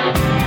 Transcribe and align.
Hey, 0.00 0.39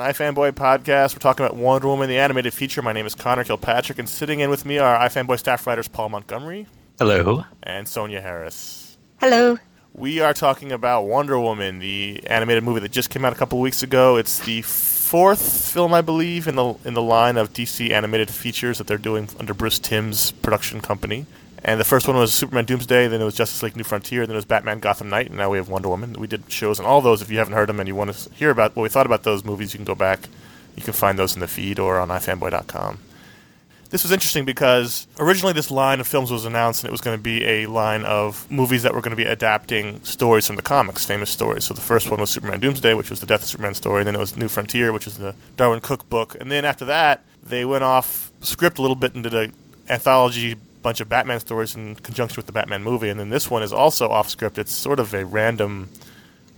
to 0.00 0.06
a 0.06 0.12
iFanboy 0.12 0.52
podcast. 0.52 1.14
We're 1.14 1.20
talking 1.20 1.44
about 1.44 1.56
Wonder 1.56 1.88
Woman, 1.88 2.08
the 2.08 2.18
animated 2.18 2.54
feature. 2.54 2.82
My 2.82 2.92
name 2.92 3.06
is 3.06 3.14
Conor 3.14 3.44
Kilpatrick, 3.44 3.98
and 3.98 4.08
sitting 4.08 4.40
in 4.40 4.50
with 4.50 4.64
me 4.64 4.78
are 4.78 4.98
iFanboy 5.08 5.38
staff 5.38 5.66
writers 5.66 5.88
Paul 5.88 6.08
Montgomery 6.10 6.66
Hello. 6.98 7.44
and 7.62 7.88
Sonia 7.88 8.20
Harris. 8.20 8.96
Hello. 9.18 9.58
We 9.92 10.20
are 10.20 10.32
talking 10.32 10.72
about 10.72 11.02
Wonder 11.02 11.38
Woman, 11.38 11.80
the 11.80 12.22
animated 12.26 12.64
movie 12.64 12.80
that 12.80 12.92
just 12.92 13.10
came 13.10 13.24
out 13.24 13.32
a 13.32 13.36
couple 13.36 13.60
weeks 13.60 13.82
ago. 13.82 14.16
It's 14.16 14.38
the 14.38 14.62
fourth 14.62 15.70
film, 15.72 15.92
I 15.92 16.00
believe, 16.00 16.46
in 16.46 16.56
the 16.56 16.74
in 16.84 16.94
the 16.94 17.02
line 17.02 17.36
of 17.36 17.52
DC 17.52 17.90
animated 17.90 18.30
features 18.30 18.78
that 18.78 18.86
they're 18.86 18.98
doing 18.98 19.28
under 19.38 19.52
Bruce 19.52 19.78
Timm's 19.78 20.30
production 20.30 20.80
company. 20.80 21.26
And 21.62 21.78
the 21.78 21.84
first 21.84 22.08
one 22.08 22.16
was 22.16 22.32
Superman 22.32 22.64
Doomsday, 22.64 23.08
then 23.08 23.20
it 23.20 23.24
was 23.24 23.34
Justice 23.34 23.62
League 23.62 23.76
New 23.76 23.84
Frontier, 23.84 24.26
then 24.26 24.34
it 24.34 24.38
was 24.38 24.46
Batman 24.46 24.78
Gotham 24.78 25.10
Knight, 25.10 25.26
and 25.26 25.36
now 25.36 25.50
we 25.50 25.58
have 25.58 25.68
Wonder 25.68 25.88
Woman. 25.88 26.14
We 26.14 26.26
did 26.26 26.50
shows 26.50 26.80
on 26.80 26.86
all 26.86 27.02
those. 27.02 27.20
If 27.20 27.30
you 27.30 27.38
haven't 27.38 27.52
heard 27.52 27.68
them 27.68 27.80
and 27.80 27.88
you 27.88 27.94
want 27.94 28.12
to 28.14 28.30
hear 28.34 28.50
about 28.50 28.74
what 28.74 28.82
we 28.82 28.88
thought 28.88 29.06
about 29.06 29.24
those 29.24 29.44
movies, 29.44 29.74
you 29.74 29.78
can 29.78 29.84
go 29.84 29.94
back. 29.94 30.20
You 30.76 30.82
can 30.82 30.94
find 30.94 31.18
those 31.18 31.34
in 31.34 31.40
the 31.40 31.48
feed 31.48 31.78
or 31.78 31.98
on 31.98 32.08
ifanboy.com. 32.08 32.98
This 33.90 34.04
was 34.04 34.12
interesting 34.12 34.44
because 34.44 35.08
originally 35.18 35.52
this 35.52 35.68
line 35.68 35.98
of 35.98 36.06
films 36.06 36.30
was 36.30 36.44
announced 36.44 36.84
and 36.84 36.88
it 36.88 36.92
was 36.92 37.00
going 37.00 37.18
to 37.18 37.22
be 37.22 37.44
a 37.44 37.66
line 37.66 38.04
of 38.04 38.48
movies 38.48 38.84
that 38.84 38.94
were 38.94 39.00
going 39.00 39.10
to 39.10 39.16
be 39.16 39.24
adapting 39.24 40.02
stories 40.04 40.46
from 40.46 40.54
the 40.54 40.62
comics, 40.62 41.04
famous 41.04 41.28
stories. 41.28 41.64
So 41.64 41.74
the 41.74 41.80
first 41.80 42.08
one 42.08 42.20
was 42.20 42.30
Superman 42.30 42.60
Doomsday, 42.60 42.94
which 42.94 43.10
was 43.10 43.18
the 43.18 43.26
Death 43.26 43.42
of 43.42 43.48
Superman 43.48 43.74
story, 43.74 44.04
then 44.04 44.14
it 44.14 44.18
was 44.18 44.36
New 44.36 44.46
Frontier, 44.46 44.92
which 44.92 45.06
was 45.06 45.18
the 45.18 45.34
Darwyn 45.56 45.80
Cooke 45.80 46.08
book. 46.08 46.36
And 46.40 46.52
then 46.52 46.64
after 46.64 46.84
that, 46.84 47.24
they 47.42 47.64
went 47.64 47.82
off 47.82 48.30
script 48.42 48.78
a 48.78 48.82
little 48.82 48.94
bit 48.94 49.16
into 49.16 49.28
the 49.28 49.52
anthology 49.88 50.54
bunch 50.82 51.00
of 51.00 51.08
Batman 51.08 51.40
stories 51.40 51.74
in 51.74 51.94
conjunction 51.96 52.36
with 52.36 52.46
the 52.46 52.52
Batman 52.52 52.82
movie. 52.82 53.08
And 53.08 53.20
then 53.20 53.30
this 53.30 53.50
one 53.50 53.62
is 53.62 53.72
also 53.72 54.08
off 54.08 54.28
script. 54.28 54.58
It's 54.58 54.72
sort 54.72 55.00
of 55.00 55.14
a 55.14 55.24
random 55.24 55.88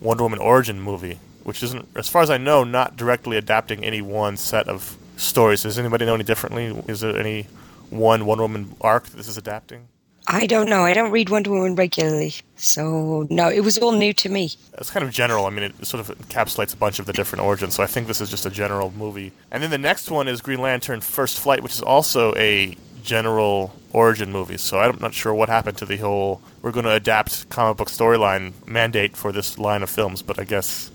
Wonder 0.01 0.25
Woman 0.25 0.39
origin 0.39 0.81
movie, 0.81 1.19
which 1.45 1.63
isn't, 1.63 1.89
as 1.97 2.09
far 2.09 2.23
as 2.23 2.31
I 2.31 2.39
know, 2.39 2.65
not 2.65 2.97
directly 2.97 3.37
adapting 3.37 3.85
any 3.85 4.03
one 4.03 4.37
set 4.37 4.69
of 4.69 4.97
stories. 5.17 5.63
Does 5.63 5.79
anybody 5.79 6.07
know 6.07 6.15
any 6.15 6.25
differently? 6.25 6.83
Is 6.89 7.01
there 7.01 7.17
any 7.17 7.47
one 7.91 8.27
Wonder 8.27 8.45
Woman 8.45 8.75
arc 8.81 9.05
that 9.07 9.17
this 9.17 9.29
is 9.29 9.37
adapting? 9.37 9.89
I 10.27 10.47
don't 10.47 10.69
know. 10.69 10.85
I 10.85 10.93
don't 10.93 11.11
read 11.11 11.31
Wonder 11.31 11.51
Woman 11.51 11.75
regularly, 11.75 12.35
so 12.55 13.27
no, 13.29 13.51
it 13.51 13.61
was 13.61 13.77
all 13.79 13.91
new 13.91 14.13
to 14.15 14.29
me. 14.29 14.53
It's 14.79 14.91
kind 14.91 15.05
of 15.05 15.11
general. 15.11 15.47
I 15.47 15.51
mean, 15.51 15.65
it 15.65 15.85
sort 15.85 16.09
of 16.09 16.17
encapsulates 16.17 16.73
a 16.73 16.77
bunch 16.77 17.01
of 17.01 17.07
the 17.07 17.13
different 17.13 17.45
origins. 17.45 17.75
So 17.75 17.83
I 17.83 17.87
think 17.87 18.07
this 18.07 18.21
is 18.21 18.31
just 18.31 18.47
a 18.47 18.51
general 18.51 18.93
movie. 18.93 19.33
And 19.51 19.63
then 19.63 19.71
the 19.71 19.79
next 19.79 20.13
one 20.13 20.29
is 20.29 20.41
Green 20.41 20.61
Lantern: 20.61 21.01
First 21.01 21.41
Flight, 21.41 21.63
which 21.63 21.73
is 21.73 21.83
also 21.83 22.35
a 22.37 22.77
general 23.03 23.75
origin 23.93 24.33
movies. 24.33 24.63
So 24.63 24.79
I'm 24.79 24.99
not 25.01 25.15
sure 25.15 25.35
what 25.35 25.49
happened 25.49 25.79
to 25.79 25.87
the 25.87 25.97
whole 25.99 26.41
we're 26.63 26.71
going 26.71 26.85
to 26.85 26.93
adapt 26.93 27.49
comic 27.51 27.77
book 27.77 27.89
storyline 27.89 28.53
mandate 28.67 29.17
for 29.17 29.33
this 29.33 29.59
line 29.59 29.83
of 29.83 29.91
films, 29.91 30.23
but 30.23 30.39
I 30.39 30.45
guess 30.45 30.91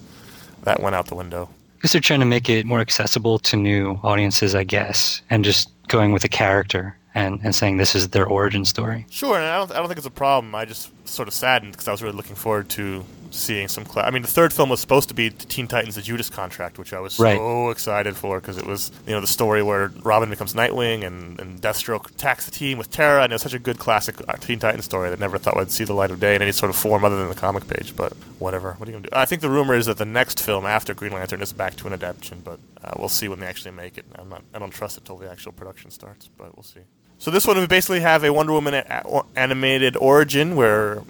that 0.63 0.81
went 0.81 0.95
out 0.95 1.07
the 1.07 1.15
window. 1.15 1.49
Because 1.75 1.91
they're 1.91 2.01
trying 2.01 2.21
to 2.21 2.25
make 2.25 2.49
it 2.49 2.65
more 2.65 2.79
accessible 2.79 3.37
to 3.39 3.55
new 3.55 3.99
audiences, 4.03 4.55
I 4.55 4.63
guess, 4.63 5.21
and 5.29 5.45
just 5.45 5.69
going 5.87 6.11
with 6.11 6.23
a 6.23 6.29
character 6.29 6.97
and, 7.13 7.39
and 7.43 7.53
saying 7.53 7.77
this 7.77 7.95
is 7.95 8.09
their 8.09 8.25
origin 8.25 8.65
story. 8.65 9.05
Sure, 9.09 9.35
and 9.35 9.45
I 9.45 9.57
don't, 9.57 9.71
I 9.71 9.75
don't 9.75 9.87
think 9.87 9.97
it's 9.97 10.07
a 10.07 10.11
problem. 10.11 10.55
I 10.55 10.65
just 10.65 10.91
sort 11.07 11.27
of 11.27 11.33
saddened 11.33 11.73
because 11.73 11.87
I 11.87 11.91
was 11.91 12.01
really 12.01 12.15
looking 12.15 12.35
forward 12.35 12.69
to 12.69 13.03
seeing 13.31 13.67
some. 13.67 13.85
Cl- 13.85 14.05
I 14.05 14.09
mean, 14.11 14.21
the 14.21 14.27
third 14.27 14.53
film 14.53 14.69
was 14.69 14.79
supposed 14.79 15.07
to 15.09 15.13
be 15.15 15.29
Teen 15.29 15.67
Titans: 15.67 15.95
The 15.95 16.01
Judas 16.01 16.29
Contract, 16.29 16.77
which 16.77 16.93
I 16.93 16.99
was 16.99 17.19
Right. 17.19 17.37
so 17.37 17.69
excited 17.69 18.15
for 18.15 18.39
because 18.39 18.57
it 18.57 18.65
was 18.65 18.91
you 19.05 19.13
know 19.13 19.21
the 19.21 19.27
story 19.27 19.61
where 19.63 19.91
Robin 20.03 20.29
becomes 20.29 20.53
Nightwing 20.53 21.05
and, 21.05 21.39
and 21.39 21.61
Deathstroke 21.61 22.09
attacks 22.11 22.45
the 22.45 22.51
team 22.51 22.77
with 22.77 22.89
Terra, 22.91 23.23
and 23.23 23.31
it 23.31 23.35
was 23.35 23.41
such 23.41 23.53
a 23.53 23.59
good 23.59 23.79
classic 23.79 24.15
uh, 24.27 24.33
Teen 24.33 24.59
Titans 24.59 24.85
story 24.85 25.09
that 25.09 25.19
I 25.19 25.19
never 25.19 25.37
thought 25.37 25.55
would 25.55 25.71
see 25.71 25.83
the 25.83 25.93
light 25.93 26.11
of 26.11 26.19
day 26.19 26.35
in 26.35 26.41
any 26.41 26.51
sort 26.51 26.69
of 26.69 26.75
form 26.75 27.03
other 27.05 27.17
than 27.17 27.29
the 27.29 27.35
comic 27.35 27.67
page. 27.67 27.95
But 27.95 28.13
whatever, 28.39 28.73
what 28.73 28.87
are 28.87 28.91
you 28.91 28.97
gonna 28.97 29.09
do? 29.09 29.15
I 29.15 29.25
think 29.25 29.41
the 29.41 29.49
rumor 29.49 29.75
is 29.75 29.85
that 29.87 29.97
the 29.97 30.05
next 30.05 30.41
film 30.41 30.65
after 30.65 30.93
Green 30.93 31.11
Lantern 31.13 31.41
is 31.41 31.53
back 31.53 31.75
to 31.77 31.87
an 31.87 31.93
adaptation, 31.93 32.41
but 32.43 32.59
uh, 32.83 32.91
we'll 32.97 33.09
see 33.09 33.27
when 33.27 33.39
they 33.39 33.47
actually 33.47 33.71
make 33.71 33.97
it. 33.97 34.05
I'm 34.15 34.29
not, 34.29 34.43
I 34.53 34.59
don't 34.59 34.71
trust 34.71 34.97
it 34.97 35.05
till 35.05 35.17
the 35.17 35.29
actual 35.29 35.51
production 35.51 35.91
starts, 35.91 36.29
but 36.37 36.55
we'll 36.55 36.63
see. 36.63 36.81
So 37.19 37.31
this 37.31 37.47
one 37.47 37.57
we 37.57 37.65
basically 37.65 38.01
have 38.01 38.23
a 38.23 38.31
Wonder 38.31 38.53
Woman 38.53 38.75
a- 38.75 38.85
a- 38.89 39.23
animated 39.35 39.97
origin 39.97 40.55
where 40.55 41.01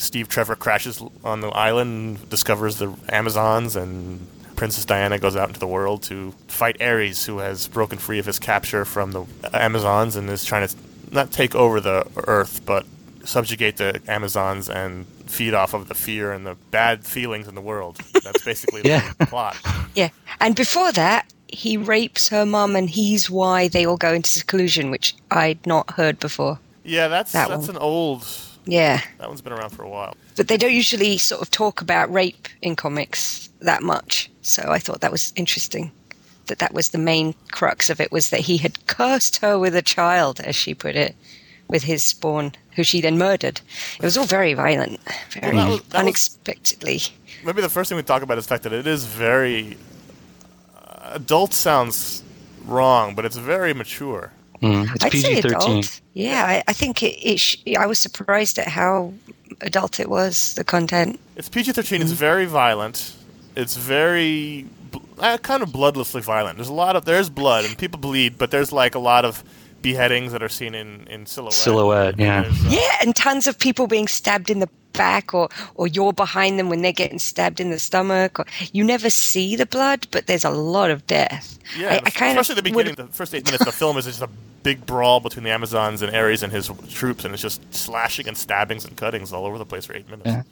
Steve 0.00 0.28
Trevor 0.28 0.56
crashes 0.56 1.02
on 1.22 1.40
the 1.42 1.48
island, 1.50 2.28
discovers 2.30 2.76
the 2.78 2.94
Amazons, 3.10 3.76
and 3.76 4.26
Princess 4.56 4.84
Diana 4.84 5.18
goes 5.18 5.36
out 5.36 5.48
into 5.48 5.60
the 5.60 5.66
world 5.66 6.02
to 6.04 6.32
fight 6.48 6.80
Ares, 6.80 7.26
who 7.26 7.38
has 7.38 7.68
broken 7.68 7.98
free 7.98 8.18
of 8.18 8.24
his 8.26 8.38
capture 8.38 8.84
from 8.84 9.12
the 9.12 9.24
Amazons 9.52 10.16
and 10.16 10.28
is 10.30 10.44
trying 10.44 10.66
to 10.66 10.74
not 11.12 11.30
take 11.30 11.54
over 11.54 11.80
the 11.80 12.06
Earth, 12.26 12.64
but 12.64 12.86
subjugate 13.24 13.76
the 13.76 14.00
Amazons 14.08 14.70
and 14.70 15.06
feed 15.26 15.52
off 15.54 15.74
of 15.74 15.88
the 15.88 15.94
fear 15.94 16.32
and 16.32 16.46
the 16.46 16.54
bad 16.70 17.04
feelings 17.04 17.46
in 17.46 17.54
the 17.54 17.60
world. 17.60 17.98
That's 18.24 18.42
basically 18.42 18.80
Yeah. 18.84 19.12
the 19.18 19.26
plot. 19.26 19.56
Yeah, 19.94 20.08
and 20.40 20.56
before 20.56 20.92
that, 20.92 21.26
he 21.48 21.76
rapes 21.76 22.28
her 22.28 22.46
mum, 22.46 22.74
and 22.76 22.88
he's 22.88 23.28
why 23.28 23.68
they 23.68 23.84
all 23.84 23.96
go 23.98 24.14
into 24.14 24.30
seclusion, 24.30 24.90
which 24.90 25.14
I'd 25.30 25.66
not 25.66 25.90
heard 25.92 26.18
before. 26.20 26.58
Yeah, 26.84 27.08
that's 27.08 27.32
That 27.32 27.48
that's 27.50 27.66
one. 27.66 27.76
an 27.76 27.82
old. 27.82 28.26
Yeah, 28.70 29.00
That 29.18 29.28
one's 29.28 29.40
been 29.40 29.52
around 29.52 29.70
for 29.70 29.82
a 29.82 29.88
while. 29.88 30.14
but 30.36 30.46
they 30.48 30.56
don't 30.56 30.72
usually 30.72 31.18
sort 31.18 31.42
of 31.42 31.50
talk 31.50 31.80
about 31.80 32.12
rape 32.12 32.46
in 32.62 32.76
comics 32.76 33.48
that 33.60 33.82
much. 33.82 34.30
So 34.42 34.62
I 34.70 34.78
thought 34.78 35.00
that 35.00 35.10
was 35.10 35.32
interesting. 35.34 35.90
That 36.46 36.58
that 36.60 36.72
was 36.72 36.90
the 36.90 36.98
main 36.98 37.34
crux 37.50 37.90
of 37.90 38.00
it 38.00 38.12
was 38.12 38.30
that 38.30 38.40
he 38.40 38.56
had 38.58 38.86
cursed 38.86 39.38
her 39.38 39.58
with 39.58 39.74
a 39.74 39.82
child, 39.82 40.38
as 40.40 40.54
she 40.54 40.72
put 40.74 40.94
it, 40.96 41.16
with 41.68 41.82
his 41.82 42.02
spawn, 42.04 42.52
who 42.76 42.84
she 42.84 43.00
then 43.00 43.18
murdered. 43.18 43.60
It 43.98 44.02
was 44.04 44.16
all 44.16 44.24
very 44.26 44.54
violent, 44.54 45.00
very 45.32 45.54
Well, 45.56 45.64
that 45.66 45.70
was- 45.70 45.80
that 45.80 45.86
was- 45.88 45.94
unexpectedly. 46.02 47.00
Maybe 47.44 47.62
the 47.62 47.68
first 47.68 47.88
thing 47.88 47.96
we 47.96 48.02
talk 48.04 48.22
about 48.22 48.38
is 48.38 48.44
the 48.46 48.48
fact 48.54 48.62
that 48.64 48.72
it 48.72 48.86
is 48.86 49.04
very 49.04 49.76
uh, 50.76 51.10
adult. 51.14 51.54
Sounds 51.54 52.22
wrong, 52.64 53.14
but 53.16 53.24
it's 53.24 53.36
very 53.36 53.72
mature. 53.74 54.32
Mm, 54.62 54.94
it's 54.94 55.04
I'd 55.04 55.12
say 55.12 55.34
PG 55.36 55.40
thirteen. 55.42 55.78
adult. 55.78 56.00
Yeah, 56.14 56.44
I, 56.46 56.62
I 56.68 56.72
think 56.72 57.02
it. 57.02 57.16
it 57.22 57.38
sh- 57.40 57.56
I 57.78 57.86
was 57.86 57.98
surprised 57.98 58.58
at 58.58 58.68
how 58.68 59.12
adult 59.62 59.98
it 60.00 60.08
was. 60.10 60.54
The 60.54 60.64
content. 60.64 61.18
It's 61.36 61.48
PG 61.48 61.72
13. 61.72 61.96
Mm-hmm. 62.00 62.02
It's 62.02 62.12
very 62.12 62.44
violent. 62.46 63.14
It's 63.56 63.76
very 63.76 64.66
uh, 65.18 65.38
kind 65.38 65.62
of 65.62 65.70
bloodlessly 65.70 66.22
violent. 66.22 66.56
There's 66.58 66.68
a 66.68 66.72
lot 66.74 66.94
of 66.96 67.04
there's 67.04 67.30
blood 67.30 67.64
and 67.64 67.76
people 67.78 67.98
bleed, 67.98 68.36
but 68.38 68.50
there's 68.50 68.72
like 68.72 68.94
a 68.94 68.98
lot 68.98 69.24
of 69.24 69.42
beheadings 69.82 70.32
that 70.32 70.42
are 70.42 70.48
seen 70.50 70.74
in 70.74 71.06
in 71.08 71.24
silhouette. 71.26 71.54
Silhouette, 71.54 72.18
yeah. 72.18 72.42
Uh, 72.46 72.52
Yeah, 72.68 72.96
and 73.00 73.16
tons 73.16 73.46
of 73.46 73.58
people 73.58 73.86
being 73.86 74.08
stabbed 74.08 74.50
in 74.50 74.58
the 74.60 74.68
back, 75.04 75.32
or 75.34 75.48
or 75.78 75.86
you're 75.96 76.12
behind 76.12 76.58
them 76.58 76.68
when 76.70 76.82
they're 76.82 77.00
getting 77.04 77.18
stabbed 77.18 77.58
in 77.60 77.70
the 77.70 77.78
stomach. 77.78 78.38
Or, 78.40 78.44
you 78.72 78.82
never 78.84 79.10
see 79.10 79.56
the 79.56 79.66
blood, 79.66 80.00
but 80.10 80.26
there's 80.26 80.44
a 80.44 80.50
lot 80.76 80.90
of 80.90 81.06
death. 81.06 81.46
Yeah, 81.78 81.94
I, 81.94 81.96
I 82.06 82.10
kind 82.10 82.36
of 82.36 82.40
especially 82.42 82.62
the 82.62 82.74
would- 82.76 82.86
beginning. 82.86 83.06
The 83.10 83.12
first 83.20 83.34
eight 83.34 83.44
minutes 83.46 83.62
of 83.66 83.72
the 83.72 83.78
film 83.84 83.96
is 83.98 84.04
just 84.04 84.22
a 84.22 84.28
big 84.62 84.84
brawl 84.84 85.20
between 85.20 85.44
the 85.44 85.50
Amazons 85.50 86.02
and 86.02 86.14
Ares 86.14 86.42
and 86.42 86.52
his 86.52 86.70
troops, 86.90 87.24
and 87.24 87.32
it's 87.34 87.42
just 87.42 87.60
slashing 87.74 88.28
and 88.28 88.36
stabbings 88.36 88.84
and 88.84 88.94
cuttings 88.96 89.32
all 89.32 89.46
over 89.46 89.56
the 89.58 89.64
place 89.66 89.86
for 89.86 89.94
eight 89.94 90.08
minutes. 90.10 90.26
Yeah. 90.28 90.42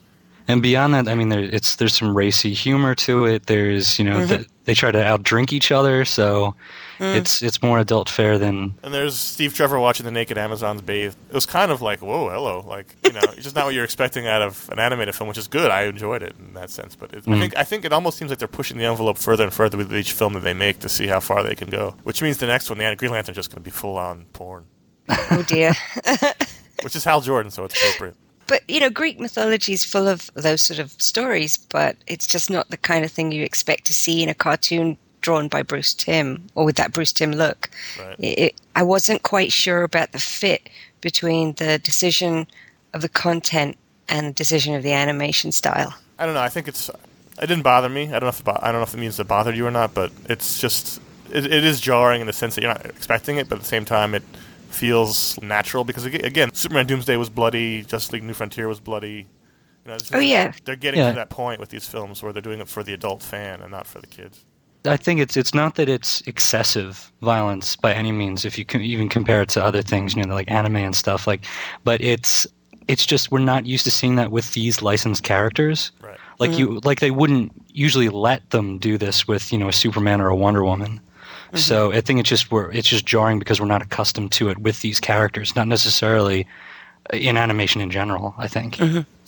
And 0.47 0.63
beyond 0.63 0.93
that, 0.95 1.07
I 1.07 1.13
mean, 1.13 1.29
there, 1.29 1.41
it's 1.57 1.75
there's 1.75 1.93
some 1.95 2.17
racy 2.17 2.53
humor 2.55 2.95
to 3.05 3.25
it. 3.25 3.45
There's 3.45 3.99
you 3.99 4.05
know 4.05 4.17
Mm-hmm. 4.21 4.35
th- 4.35 4.47
they 4.65 4.73
try 4.73 4.91
to 4.91 4.97
outdrink 5.11 5.53
each 5.53 5.71
other, 5.71 6.05
so 6.05 6.55
Mm. 6.99 7.15
it's 7.15 7.41
it's 7.41 7.63
more 7.63 7.79
adult 7.79 8.09
fare 8.09 8.37
than 8.37 8.75
And 8.83 8.93
there's 8.93 9.15
Steve 9.15 9.53
Trevor 9.53 9.79
watching 9.79 10.05
the 10.05 10.11
naked 10.11 10.37
Amazons 10.37 10.81
bathe. 10.81 11.15
It 11.29 11.33
was 11.33 11.45
kind 11.45 11.71
of 11.71 11.81
like, 11.81 12.01
whoa, 12.01 12.29
hello, 12.29 12.65
like 12.67 12.93
you 13.05 13.13
know, 13.13 13.21
it's 13.23 13.43
just 13.43 13.55
not 13.55 13.65
what 13.65 13.73
you're 13.73 13.85
expecting 13.85 14.27
out 14.27 14.41
of 14.41 14.69
an 14.69 14.79
animated 14.79 15.15
film, 15.15 15.29
which 15.29 15.37
is 15.37 15.47
good. 15.47 15.71
I 15.71 15.83
enjoyed 15.83 16.21
it 16.21 16.35
in 16.37 16.53
that 16.55 16.69
sense, 16.69 16.95
but 16.95 17.13
it, 17.13 17.23
I 17.25 17.39
think 17.39 17.57
I 17.57 17.63
think 17.63 17.85
it 17.85 17.93
almost 17.93 18.17
seems 18.17 18.31
like 18.31 18.39
they're 18.39 18.49
pushing 18.49 18.77
the 18.77 18.85
envelope 18.85 19.17
further 19.17 19.45
and 19.45 19.53
further 19.53 19.77
with 19.77 19.93
each 19.93 20.11
film 20.11 20.33
that 20.33 20.41
they 20.41 20.53
make 20.53 20.79
to 20.79 20.89
see 20.89 21.07
how 21.07 21.21
far 21.21 21.41
they 21.41 21.55
can 21.55 21.69
go. 21.69 21.95
Which 22.03 22.21
means 22.21 22.37
the 22.37 22.47
next 22.47 22.69
one, 22.69 22.79
the 22.79 22.95
Green 22.97 23.11
Lantern's 23.11 23.37
just 23.37 23.49
going 23.49 23.63
to 23.63 23.65
be 23.65 23.71
full 23.71 23.97
on 23.97 24.25
porn, 24.33 24.65
oh 25.09 25.43
dear. 25.47 25.73
which 26.83 26.95
is 26.95 27.05
Hal 27.05 27.21
Jordan, 27.21 27.49
so 27.49 27.63
it's 27.63 27.75
appropriate. 27.81 28.15
But 28.47 28.67
you 28.67 28.79
know, 28.79 28.89
Greek 28.89 29.19
mythology 29.19 29.73
is 29.73 29.85
full 29.85 30.07
of 30.07 30.31
those 30.33 30.63
sort 30.63 30.79
of 30.79 30.91
stories, 30.93 31.57
but 31.57 31.95
it's 32.07 32.25
just 32.25 32.49
not 32.49 32.69
the 32.71 32.77
kind 32.77 33.05
of 33.05 33.11
thing 33.11 33.31
you 33.31 33.43
expect 33.43 33.85
to 33.85 33.93
see 33.93 34.23
in 34.23 34.27
a 34.27 34.33
cartoon 34.33 34.97
drawn 35.21 35.47
by 35.47 35.63
Bruce 35.63 35.93
Timm 35.93 36.47
or 36.55 36.65
with 36.65 36.75
that 36.77 36.91
Bruce 36.93 37.11
Timm 37.13 37.31
look. 37.31 37.69
Right. 37.99 38.15
It, 38.19 38.39
it, 38.39 38.61
I 38.75 38.83
wasn't 38.83 39.23
quite 39.23 39.51
sure 39.51 39.83
about 39.83 40.11
the 40.11 40.19
fit 40.19 40.69
between 41.01 41.53
the 41.53 41.79
decision 41.79 42.47
of 42.93 43.01
the 43.01 43.09
content 43.09 43.77
and 44.07 44.27
the 44.27 44.33
decision 44.33 44.75
of 44.75 44.83
the 44.83 44.93
animation 44.93 45.51
style. 45.51 45.93
I 46.17 46.25
don't 46.25 46.33
know. 46.35 46.41
I 46.41 46.49
think 46.49 46.67
it's. 46.67 46.89
It 47.41 47.47
didn't 47.47 47.63
bother 47.63 47.87
me. 47.87 48.07
I 48.07 48.11
don't 48.11 48.23
know 48.23 48.27
if 48.29 48.39
it 48.41 48.45
bo- 48.45 48.59
I 48.61 48.71
don't 48.71 48.81
know 48.81 48.83
if 48.83 48.93
it 48.93 48.97
means 48.97 49.17
it 49.19 49.27
bothered 49.27 49.55
you 49.55 49.65
or 49.65 49.71
not, 49.71 49.93
but 49.93 50.11
it's 50.27 50.59
just 50.59 50.99
it, 51.31 51.45
it 51.45 51.63
is 51.63 51.79
jarring 51.79 52.19
in 52.21 52.27
the 52.27 52.33
sense 52.33 52.55
that 52.55 52.61
you're 52.61 52.73
not 52.73 52.85
expecting 52.85 53.37
it, 53.37 53.47
but 53.47 53.55
at 53.55 53.61
the 53.61 53.67
same 53.67 53.85
time 53.85 54.13
it 54.13 54.23
feels 54.69 55.41
natural 55.41 55.83
because 55.83 56.05
again, 56.05 56.53
Superman 56.53 56.85
Doomsday 56.85 57.15
was 57.15 57.29
bloody, 57.29 57.83
Justice 57.83 58.11
League 58.11 58.23
New 58.23 58.33
Frontier 58.33 58.67
was 58.67 58.79
bloody. 58.79 59.27
You 59.85 59.87
know, 59.87 59.93
it's 59.93 60.03
oh, 60.03 60.05
just- 60.05 60.13
Oh, 60.15 60.19
yeah. 60.19 60.51
they're 60.65 60.75
getting 60.75 60.99
Yeah. 60.99 61.09
to 61.09 61.15
that 61.15 61.29
point 61.29 61.59
with 61.59 61.69
these 61.69 61.87
films 61.87 62.21
where 62.21 62.33
they're 62.33 62.41
doing 62.41 62.59
it 62.59 62.67
for 62.67 62.83
the 62.83 62.93
adult 62.93 63.23
fan 63.23 63.61
and 63.61 63.71
not 63.71 63.87
for 63.87 63.99
the 64.01 64.07
kids. 64.07 64.43
I 64.85 64.97
think 64.97 65.19
it's 65.19 65.35
it's 65.35 65.53
not 65.53 65.75
that 65.75 65.89
it's 65.89 66.21
excessive 66.21 67.11
violence 67.21 67.75
by 67.75 67.93
any 67.93 68.11
means. 68.11 68.45
If 68.45 68.57
you 68.57 68.65
can 68.65 68.81
even 68.81 69.09
compare 69.09 69.41
it 69.41 69.49
to 69.49 69.63
other 69.63 69.81
things, 69.81 70.15
you 70.15 70.23
know, 70.23 70.33
like 70.33 70.49
anime 70.49 70.77
and 70.77 70.95
stuff, 70.95 71.27
like, 71.27 71.45
but 71.83 72.01
it's 72.01 72.47
it's 72.87 73.05
just 73.05 73.31
we're 73.31 73.39
not 73.39 73.65
used 73.65 73.83
to 73.85 73.91
seeing 73.91 74.15
that 74.15 74.31
with 74.31 74.53
these 74.53 74.81
licensed 74.81 75.23
characters. 75.23 75.91
Right. 76.01 76.17
Like 76.39 76.57
you, 76.57 76.67
mm-hmm. 76.69 76.87
like 76.87 77.01
they 77.01 77.11
wouldn't 77.11 77.51
usually 77.67 78.09
let 78.09 78.49
them 78.51 78.77
do 78.77 78.97
this 78.97 79.27
with 79.27 79.51
you 79.51 79.59
know 79.59 79.67
a 79.67 79.73
Superman 79.73 80.21
or 80.21 80.27
a 80.27 80.35
Wonder 80.35 80.63
Woman. 80.63 80.99
Mm-hmm. 81.47 81.57
So 81.57 81.91
I 81.91 82.01
think 82.01 82.19
it's 82.19 82.29
just 82.29 82.51
we're 82.51 82.71
it's 82.71 82.87
just 82.87 83.05
jarring 83.05 83.37
because 83.37 83.59
we're 83.59 83.67
not 83.67 83.81
accustomed 83.81 84.31
to 84.33 84.49
it 84.49 84.59
with 84.59 84.81
these 84.81 84.99
characters, 84.99 85.55
not 85.55 85.67
necessarily 85.67 86.47
in 87.13 87.37
animation 87.37 87.81
in 87.81 87.91
general. 87.91 88.35
I 88.37 88.47
think. 88.47 88.79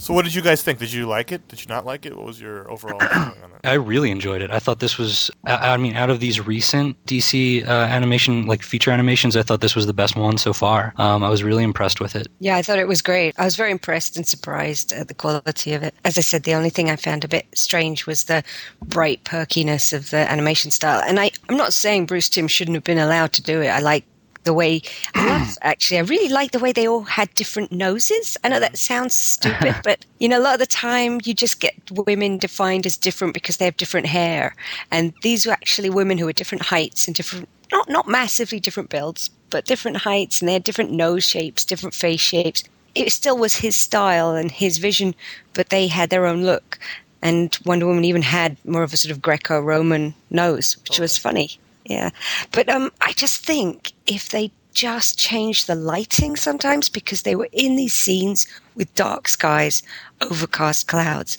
So, 0.01 0.15
what 0.15 0.25
did 0.25 0.33
you 0.33 0.41
guys 0.41 0.63
think? 0.63 0.79
Did 0.79 0.91
you 0.91 1.05
like 1.05 1.31
it? 1.31 1.47
Did 1.47 1.61
you 1.61 1.67
not 1.67 1.85
like 1.85 2.07
it? 2.07 2.17
What 2.17 2.25
was 2.25 2.41
your 2.41 2.69
overall 2.71 2.99
feeling 3.13 3.43
on 3.43 3.51
it? 3.51 3.67
I 3.67 3.73
really 3.73 4.09
enjoyed 4.09 4.41
it. 4.41 4.49
I 4.49 4.57
thought 4.57 4.79
this 4.79 4.97
was, 4.97 5.29
I 5.45 5.73
I 5.73 5.77
mean, 5.77 5.95
out 5.95 6.09
of 6.09 6.19
these 6.19 6.43
recent 6.43 6.97
DC 7.05 7.67
uh, 7.67 7.69
animation, 7.69 8.47
like 8.47 8.63
feature 8.63 8.89
animations, 8.89 9.37
I 9.37 9.43
thought 9.43 9.61
this 9.61 9.75
was 9.75 9.85
the 9.85 9.93
best 9.93 10.15
one 10.15 10.39
so 10.39 10.53
far. 10.53 10.95
Um, 10.97 11.23
I 11.23 11.29
was 11.29 11.43
really 11.43 11.63
impressed 11.63 11.99
with 11.99 12.15
it. 12.15 12.27
Yeah, 12.39 12.57
I 12.57 12.63
thought 12.63 12.79
it 12.79 12.87
was 12.87 13.03
great. 13.03 13.35
I 13.37 13.45
was 13.45 13.55
very 13.55 13.69
impressed 13.69 14.17
and 14.17 14.27
surprised 14.27 14.91
at 14.91 15.07
the 15.07 15.13
quality 15.13 15.73
of 15.73 15.83
it. 15.83 15.93
As 16.03 16.17
I 16.17 16.21
said, 16.21 16.43
the 16.43 16.55
only 16.55 16.71
thing 16.71 16.89
I 16.89 16.95
found 16.95 17.23
a 17.23 17.27
bit 17.27 17.45
strange 17.53 18.07
was 18.07 18.23
the 18.23 18.43
bright 18.83 19.23
perkiness 19.23 19.93
of 19.93 20.09
the 20.09 20.31
animation 20.31 20.71
style. 20.71 21.03
And 21.05 21.19
I, 21.19 21.29
I'm 21.47 21.57
not 21.57 21.73
saying 21.73 22.07
Bruce 22.07 22.27
Timm 22.27 22.47
shouldn't 22.47 22.73
have 22.73 22.83
been 22.83 22.97
allowed 22.97 23.33
to 23.33 23.43
do 23.43 23.61
it. 23.61 23.67
I 23.67 23.81
like 23.81 24.05
the 24.43 24.53
way, 24.53 24.81
I 25.15 25.27
love, 25.27 25.57
actually, 25.61 25.97
I 25.97 26.01
really 26.01 26.29
like 26.29 26.51
the 26.51 26.59
way 26.59 26.71
they 26.71 26.87
all 26.87 27.03
had 27.03 27.33
different 27.35 27.71
noses. 27.71 28.37
I 28.43 28.49
know 28.49 28.59
that 28.59 28.77
sounds 28.77 29.15
stupid, 29.15 29.75
but 29.83 30.05
you 30.19 30.27
know, 30.27 30.39
a 30.39 30.43
lot 30.43 30.53
of 30.53 30.59
the 30.59 30.65
time 30.65 31.19
you 31.23 31.33
just 31.33 31.59
get 31.59 31.75
women 31.91 32.37
defined 32.37 32.85
as 32.85 32.97
different 32.97 33.33
because 33.33 33.57
they 33.57 33.65
have 33.65 33.77
different 33.77 34.07
hair. 34.07 34.55
And 34.91 35.13
these 35.21 35.45
were 35.45 35.53
actually 35.53 35.89
women 35.89 36.17
who 36.17 36.25
were 36.25 36.33
different 36.33 36.63
heights 36.63 37.07
and 37.07 37.15
different 37.15 37.47
not 37.71 37.89
not 37.89 38.07
massively 38.07 38.59
different 38.59 38.89
builds, 38.89 39.29
but 39.49 39.65
different 39.65 39.97
heights, 39.97 40.41
and 40.41 40.49
they 40.49 40.53
had 40.53 40.63
different 40.63 40.91
nose 40.91 41.23
shapes, 41.23 41.65
different 41.65 41.93
face 41.93 42.19
shapes. 42.19 42.63
It 42.93 43.11
still 43.11 43.37
was 43.37 43.55
his 43.55 43.75
style 43.75 44.31
and 44.31 44.51
his 44.51 44.77
vision, 44.77 45.15
but 45.53 45.69
they 45.69 45.87
had 45.87 46.09
their 46.09 46.25
own 46.25 46.43
look. 46.43 46.77
And 47.21 47.57
Wonder 47.65 47.85
Woman 47.85 48.03
even 48.03 48.23
had 48.23 48.57
more 48.65 48.83
of 48.83 48.93
a 48.93 48.97
sort 48.97 49.11
of 49.11 49.21
Greco-Roman 49.21 50.13
nose, 50.29 50.77
which 50.83 50.99
was 50.99 51.17
funny. 51.17 51.59
Yeah. 51.85 52.11
But 52.51 52.69
um, 52.69 52.91
I 53.01 53.13
just 53.13 53.45
think 53.45 53.93
if 54.07 54.29
they 54.29 54.51
just 54.73 55.17
changed 55.17 55.67
the 55.67 55.75
lighting 55.75 56.35
sometimes 56.35 56.89
because 56.89 57.23
they 57.23 57.35
were 57.35 57.49
in 57.51 57.75
these 57.75 57.93
scenes 57.93 58.47
with 58.75 58.93
dark 58.95 59.27
skies, 59.27 59.83
overcast 60.21 60.87
clouds, 60.87 61.37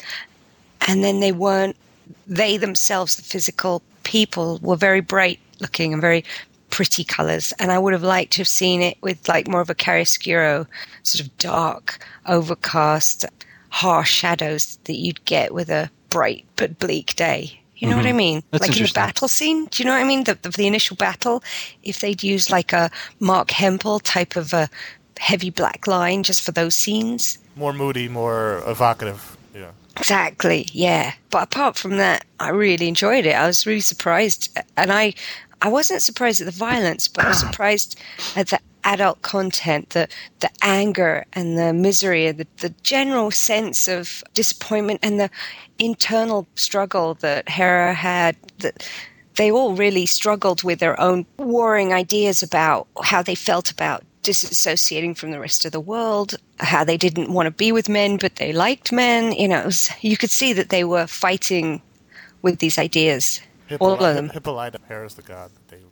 and 0.87 1.03
then 1.03 1.21
they 1.21 1.33
weren't, 1.33 1.77
they 2.27 2.57
themselves, 2.57 3.17
the 3.17 3.23
physical 3.23 3.83
people, 4.03 4.59
were 4.63 4.77
very 4.77 5.01
bright 5.01 5.39
looking 5.61 5.93
and 5.93 6.03
very 6.03 6.25
pretty 6.71 7.05
colors. 7.05 7.53
And 7.59 7.71
I 7.71 7.79
would 7.79 7.93
have 7.93 8.03
liked 8.03 8.33
to 8.33 8.39
have 8.39 8.49
seen 8.49 8.83
it 8.83 8.99
with 9.01 9.29
like 9.29 9.49
more 9.49 9.61
of 9.61 9.71
a 9.71 9.75
chiaroscuro, 9.75 10.67
sort 11.03 11.25
of 11.25 11.39
dark, 11.39 12.05
overcast, 12.27 13.25
harsh 13.69 14.11
shadows 14.11 14.79
that 14.85 14.97
you'd 14.97 15.25
get 15.25 15.55
with 15.55 15.71
a 15.71 15.91
bright 16.11 16.45
but 16.57 16.79
bleak 16.79 17.15
day. 17.17 17.62
You 17.83 17.89
know 17.89 17.97
what 17.97 18.07
I 18.07 18.11
mm-hmm. 18.11 18.17
mean? 18.17 18.43
That's 18.53 18.69
like 18.69 18.77
in 18.77 18.85
the 18.85 18.93
battle 18.95 19.27
scene. 19.27 19.67
Do 19.67 19.83
you 19.83 19.89
know 19.89 19.93
what 19.95 20.03
I 20.03 20.07
mean? 20.07 20.23
The, 20.23 20.39
the, 20.41 20.51
the 20.51 20.69
initial 20.69 20.95
battle, 20.95 21.43
if 21.83 21.99
they'd 21.99 22.23
used 22.23 22.49
like 22.49 22.73
a 22.73 22.93
Marc 23.19 23.51
Hempel 23.51 23.99
type 23.99 24.37
of 24.37 24.53
a 24.53 24.71
heavy 25.19 25.51
black 25.51 25.89
line 25.89 26.23
just 26.23 26.43
for 26.43 26.53
those 26.53 26.77
scenes. 26.77 27.39
More 27.57 27.73
moody, 27.73 28.09
more 28.09 28.63
evocative. 28.69 29.37
Yeah. 29.53 29.73
Exactly, 29.97 30.69
yeah. 30.73 31.15
But 31.31 31.43
apart 31.43 31.77
from 31.77 31.97
that, 31.97 32.25
I 32.39 32.51
really 32.51 32.87
enjoyed 32.87 33.27
it. 33.27 33.35
I 33.35 33.49
was 33.49 33.67
really 33.67 33.81
surprised, 33.81 34.57
and 34.77 34.93
I, 34.93 35.15
I 35.61 35.69
wasn't 35.69 36.03
surprised 36.03 36.41
at 36.41 36.45
the 36.45 36.53
violence, 36.53 37.09
but 37.09 37.25
I 37.25 37.31
was 37.31 37.41
surprised 37.47 38.01
at 38.37 38.47
the 38.47 38.61
adult 38.85 39.23
content, 39.23 39.91
the 39.91 40.09
the 40.41 40.51
anger 40.63 41.25
and 41.33 41.59
the 41.59 41.73
misery, 41.73 42.27
and 42.27 42.39
the, 42.39 42.47
the 42.59 42.75
general 42.83 43.31
sense 43.31 43.89
of 43.89 44.23
disappointment 44.35 45.01
and 45.03 45.19
the 45.19 45.31
internal 45.79 46.47
struggle 46.55 47.15
that 47.15 47.49
Hera 47.49 47.95
had. 47.95 48.37
That 48.59 48.87
they 49.37 49.51
all 49.51 49.75
really 49.75 50.07
struggled 50.07 50.63
with 50.63 50.79
their 50.79 51.01
own 51.01 51.27
warring 51.39 51.93
ideas 51.93 52.43
about 52.43 52.87
how 53.03 53.23
they 53.23 53.35
felt 53.35 53.71
about 53.71 54.05
disassociating 54.23 55.17
from 55.17 55.31
the 55.33 55.41
rest 55.41 55.65
of 55.65 55.73
the 55.73 55.81
world, 55.81 56.37
how 56.59 56.85
they 56.85 56.97
didn't 56.97 57.33
want 57.33 57.47
to 57.47 57.51
be 57.51 57.73
with 57.73 57.89
men, 57.89 58.17
but 58.17 58.37
they 58.37 58.53
liked 58.53 58.93
men. 58.93 59.33
You 59.33 59.49
know, 59.49 59.65
was, 59.65 59.91
you 60.01 60.17
could 60.17 60.31
see 60.31 60.53
that 60.53 60.69
they 60.69 60.85
were 60.85 61.07
fighting 61.07 61.83
with 62.43 62.59
these 62.59 62.79
ideas. 62.79 63.41
All 63.81 63.93
of 63.93 64.15
them. 64.15 64.29
Hippolyta, 64.29 64.79
Hera's 64.89 65.15
the 65.15 65.23
god 65.23 65.51
that 65.51 65.69
they. 65.69 65.83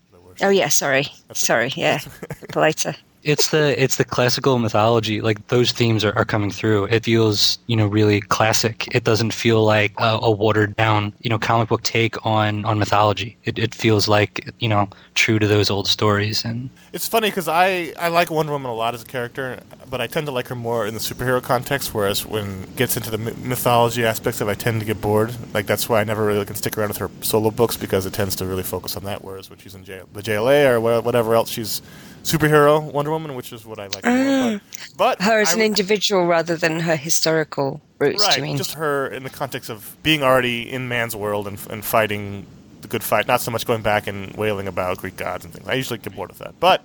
Oh 0.42 0.48
yeah, 0.50 0.68
sorry, 0.68 1.06
That's 1.28 1.40
sorry, 1.40 1.72
yeah, 1.76 1.98
Hippolyta. 2.40 2.96
It's 3.22 3.50
the 3.50 3.80
it's 3.82 3.96
the 3.96 4.04
classical 4.04 4.58
mythology 4.58 5.20
like 5.20 5.46
those 5.48 5.72
themes 5.72 6.04
are, 6.04 6.16
are 6.16 6.24
coming 6.24 6.50
through 6.50 6.84
it 6.86 7.04
feels 7.04 7.58
you 7.66 7.76
know 7.76 7.86
really 7.86 8.20
classic 8.20 8.88
it 8.94 9.04
doesn't 9.04 9.32
feel 9.32 9.64
like 9.64 9.92
a, 9.98 10.18
a 10.22 10.30
watered 10.30 10.74
down 10.76 11.12
you 11.20 11.28
know 11.30 11.38
comic 11.38 11.68
book 11.68 11.82
take 11.82 12.24
on 12.24 12.64
on 12.64 12.78
mythology 12.78 13.36
it, 13.44 13.58
it 13.58 13.74
feels 13.74 14.08
like 14.08 14.50
you 14.58 14.68
know 14.68 14.88
true 15.14 15.38
to 15.38 15.46
those 15.46 15.70
old 15.70 15.86
stories 15.86 16.44
and 16.44 16.70
It's 16.92 17.06
funny 17.06 17.28
because 17.28 17.46
I, 17.46 17.92
I 17.98 18.08
like 18.08 18.30
Wonder 18.30 18.50
Woman 18.50 18.70
a 18.70 18.74
lot 18.74 18.94
as 18.94 19.02
a 19.02 19.06
character, 19.06 19.60
but 19.88 20.00
I 20.00 20.08
tend 20.08 20.26
to 20.26 20.32
like 20.32 20.48
her 20.48 20.56
more 20.56 20.86
in 20.86 20.94
the 20.94 21.00
superhero 21.00 21.40
context. 21.40 21.94
Whereas 21.94 22.26
when 22.26 22.64
it 22.64 22.76
gets 22.76 22.96
into 22.96 23.10
the 23.10 23.18
mythology 23.18 24.04
aspects 24.04 24.40
of, 24.40 24.48
it, 24.48 24.52
I 24.52 24.54
tend 24.54 24.80
to 24.80 24.86
get 24.86 25.00
bored. 25.00 25.32
Like 25.54 25.66
that's 25.66 25.88
why 25.88 26.00
I 26.00 26.04
never 26.04 26.24
really 26.24 26.44
can 26.44 26.56
stick 26.56 26.76
around 26.76 26.88
with 26.88 26.96
her 26.96 27.10
solo 27.20 27.52
books 27.52 27.76
because 27.76 28.06
it 28.06 28.12
tends 28.12 28.34
to 28.36 28.44
really 28.44 28.64
focus 28.64 28.96
on 28.96 29.04
that. 29.04 29.22
Whereas 29.22 29.48
when 29.48 29.60
she's 29.60 29.74
in 29.74 29.84
jail, 29.84 30.08
the 30.12 30.22
JLA 30.22 30.72
or 30.72 30.80
whatever 31.00 31.34
else, 31.36 31.48
she's 31.48 31.80
superhero 32.22 32.92
Wonder 32.92 33.10
Woman, 33.10 33.34
which 33.34 33.52
is 33.52 33.64
what 33.64 33.78
I 33.78 33.86
like. 33.88 34.04
more. 34.04 34.12
But, 34.12 34.12
mm. 34.12 34.96
but 34.96 35.22
Her 35.22 35.40
as 35.40 35.50
I- 35.50 35.54
an 35.54 35.60
individual 35.62 36.26
rather 36.26 36.56
than 36.56 36.80
her 36.80 36.96
historical 36.96 37.80
roots. 37.98 38.26
right? 38.26 38.36
you 38.36 38.42
mean? 38.42 38.56
Just 38.56 38.74
her 38.74 39.08
in 39.08 39.22
the 39.22 39.30
context 39.30 39.70
of 39.70 39.96
being 40.02 40.22
already 40.22 40.70
in 40.70 40.88
man's 40.88 41.14
world 41.14 41.46
and, 41.46 41.58
and 41.70 41.84
fighting 41.84 42.46
the 42.82 42.88
good 42.88 43.02
fight, 43.02 43.26
not 43.26 43.40
so 43.40 43.50
much 43.50 43.66
going 43.66 43.82
back 43.82 44.06
and 44.06 44.32
wailing 44.36 44.66
about 44.66 44.98
Greek 44.98 45.16
gods 45.16 45.44
and 45.44 45.52
things. 45.52 45.68
I 45.68 45.74
usually 45.74 45.98
get 45.98 46.14
bored 46.14 46.30
with 46.30 46.38
that, 46.38 46.58
but 46.60 46.84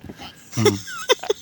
mm. 0.54 0.78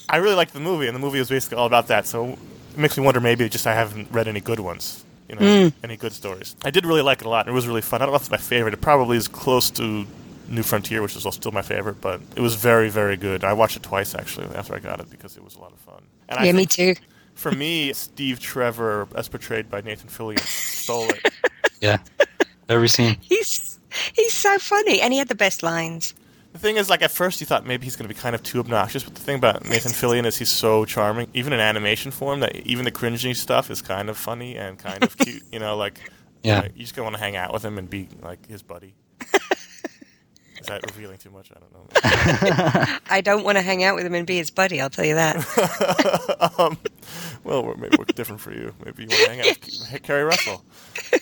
I 0.10 0.18
really 0.18 0.36
liked 0.36 0.54
the 0.54 0.60
movie, 0.60 0.88
and 0.88 0.96
the 0.96 1.00
movie 1.00 1.20
was 1.20 1.30
basically 1.30 1.58
all 1.58 1.66
about 1.66 1.88
that. 1.88 2.06
So 2.06 2.38
it 2.74 2.78
makes 2.78 2.98
me 2.98 3.04
wonder 3.04 3.20
maybe 3.20 3.48
just 3.50 3.66
I 3.66 3.74
haven't 3.74 4.12
read 4.12 4.28
any 4.28 4.42
good 4.42 4.60
ones, 4.60 5.04
you 5.28 5.36
know, 5.36 5.42
mm. 5.42 5.74
any 5.84 5.98
good 5.98 6.14
stories. 6.14 6.56
I 6.64 6.70
did 6.70 6.86
really 6.86 7.02
like 7.02 7.22
it 7.22 7.26
a 7.26 7.30
lot, 7.30 7.46
and 7.46 7.54
it 7.54 7.56
was 7.56 7.68
really 7.68 7.82
fun. 7.82 8.02
I 8.02 8.06
don't 8.06 8.12
know 8.12 8.18
if 8.18 8.24
it's 8.24 8.32
my 8.32 8.38
favorite. 8.38 8.74
It 8.74 8.82
probably 8.82 9.18
is 9.18 9.28
close 9.28 9.70
to 9.72 10.06
New 10.48 10.64
Frontier, 10.64 11.02
which 11.02 11.16
is 11.16 11.26
still 11.34 11.52
my 11.52 11.62
favorite, 11.62 12.02
but 12.02 12.22
it 12.36 12.42
was 12.42 12.56
very, 12.56 12.90
very 12.90 13.18
good. 13.18 13.44
I 13.44 13.54
watched 13.54 13.78
it 13.78 13.84
twice 13.84 14.16
actually 14.16 14.48
after 14.56 14.76
I 14.76 14.80
got 14.80 15.00
it 15.00 15.10
because 15.10 15.38
it 15.38 15.44
was 15.44 15.56
a 15.56 15.60
lot 15.60 15.72
of 15.72 15.80
fun. 15.80 16.04
And 16.30 16.40
I 16.40 16.46
yeah, 16.46 16.52
me 16.52 16.66
too. 16.66 16.96
For 17.36 17.52
me, 17.52 17.94
Steve 17.94 18.40
Trevor, 18.40 19.08
as 19.16 19.28
portrayed 19.28 19.70
by 19.70 19.82
Nathan 19.82 20.10
Fillion, 20.10 20.40
stole 20.40 21.10
it. 21.10 21.34
yeah 21.82 21.98
every 22.70 22.88
scene 22.88 23.18
He's 23.22 23.80
he's 24.16 24.34
so 24.34 24.58
funny, 24.58 25.02
and 25.02 25.12
he 25.14 25.20
had 25.20 25.28
the 25.28 25.36
best 25.36 25.64
lines. 25.64 26.14
The 26.54 26.60
thing 26.60 26.78
is, 26.78 26.90
like 26.90 27.02
at 27.02 27.12
first 27.12 27.42
you 27.42 27.48
thought 27.48 27.66
maybe 27.66 27.84
he's 27.84 27.96
going 27.96 28.08
to 28.08 28.14
be 28.14 28.20
kind 28.20 28.36
of 28.36 28.44
too 28.44 28.60
obnoxious, 28.60 29.04
but 29.04 29.16
the 29.16 29.22
thing 29.22 29.36
about 29.38 29.66
Nathan 29.66 29.92
Fillion 29.92 30.26
is 30.26 30.38
he's 30.38 30.50
so 30.52 30.86
charming, 30.86 31.28
even 31.34 31.52
in 31.52 31.60
animation 31.60 32.12
form, 32.12 32.42
that 32.42 32.56
even 32.58 32.86
the 32.86 32.92
cringy 32.92 33.36
stuff 33.36 33.72
is 33.72 33.82
kind 33.82 34.10
of 34.10 34.18
funny 34.18 34.56
and 34.56 34.78
kind 34.78 35.04
of 35.04 35.18
cute. 35.24 35.44
You 35.52 35.60
know, 35.60 35.76
like 35.78 36.00
Yeah. 36.44 36.62
like, 36.62 36.74
you 36.76 36.82
just 36.82 36.96
gonna 36.96 37.06
want 37.06 37.16
to 37.16 37.22
hang 37.22 37.36
out 37.36 37.52
with 37.54 37.64
him 37.66 37.78
and 37.78 37.90
be 37.90 38.08
like 38.22 38.48
his 38.48 38.62
buddy. 38.62 38.94
Is 40.64 40.68
that 40.70 40.82
revealing 40.96 41.18
too 41.18 41.30
much? 41.30 41.52
I 41.52 41.60
don't 41.60 41.74
know. 41.74 42.98
I 43.10 43.20
don't 43.20 43.44
want 43.44 43.58
to 43.58 43.62
hang 43.62 43.84
out 43.84 43.96
with 43.96 44.06
him 44.06 44.14
and 44.14 44.26
be 44.26 44.38
his 44.38 44.50
buddy. 44.50 44.80
I'll 44.80 44.90
tell 44.90 45.04
you 45.04 45.16
that. 45.16 45.36
um, 46.58 46.78
well, 47.44 47.66
we're, 47.66 47.76
maybe 47.76 47.98
we're 48.00 48.06
different 48.06 48.40
for 48.40 48.54
you. 48.54 48.74
Maybe 48.86 49.04
you 49.04 49.10
want 49.10 49.24
to 49.26 49.30
hang 49.30 49.40
out 49.42 49.46
with 49.48 50.04
Keri 50.04 50.24
Russell. 50.24 50.64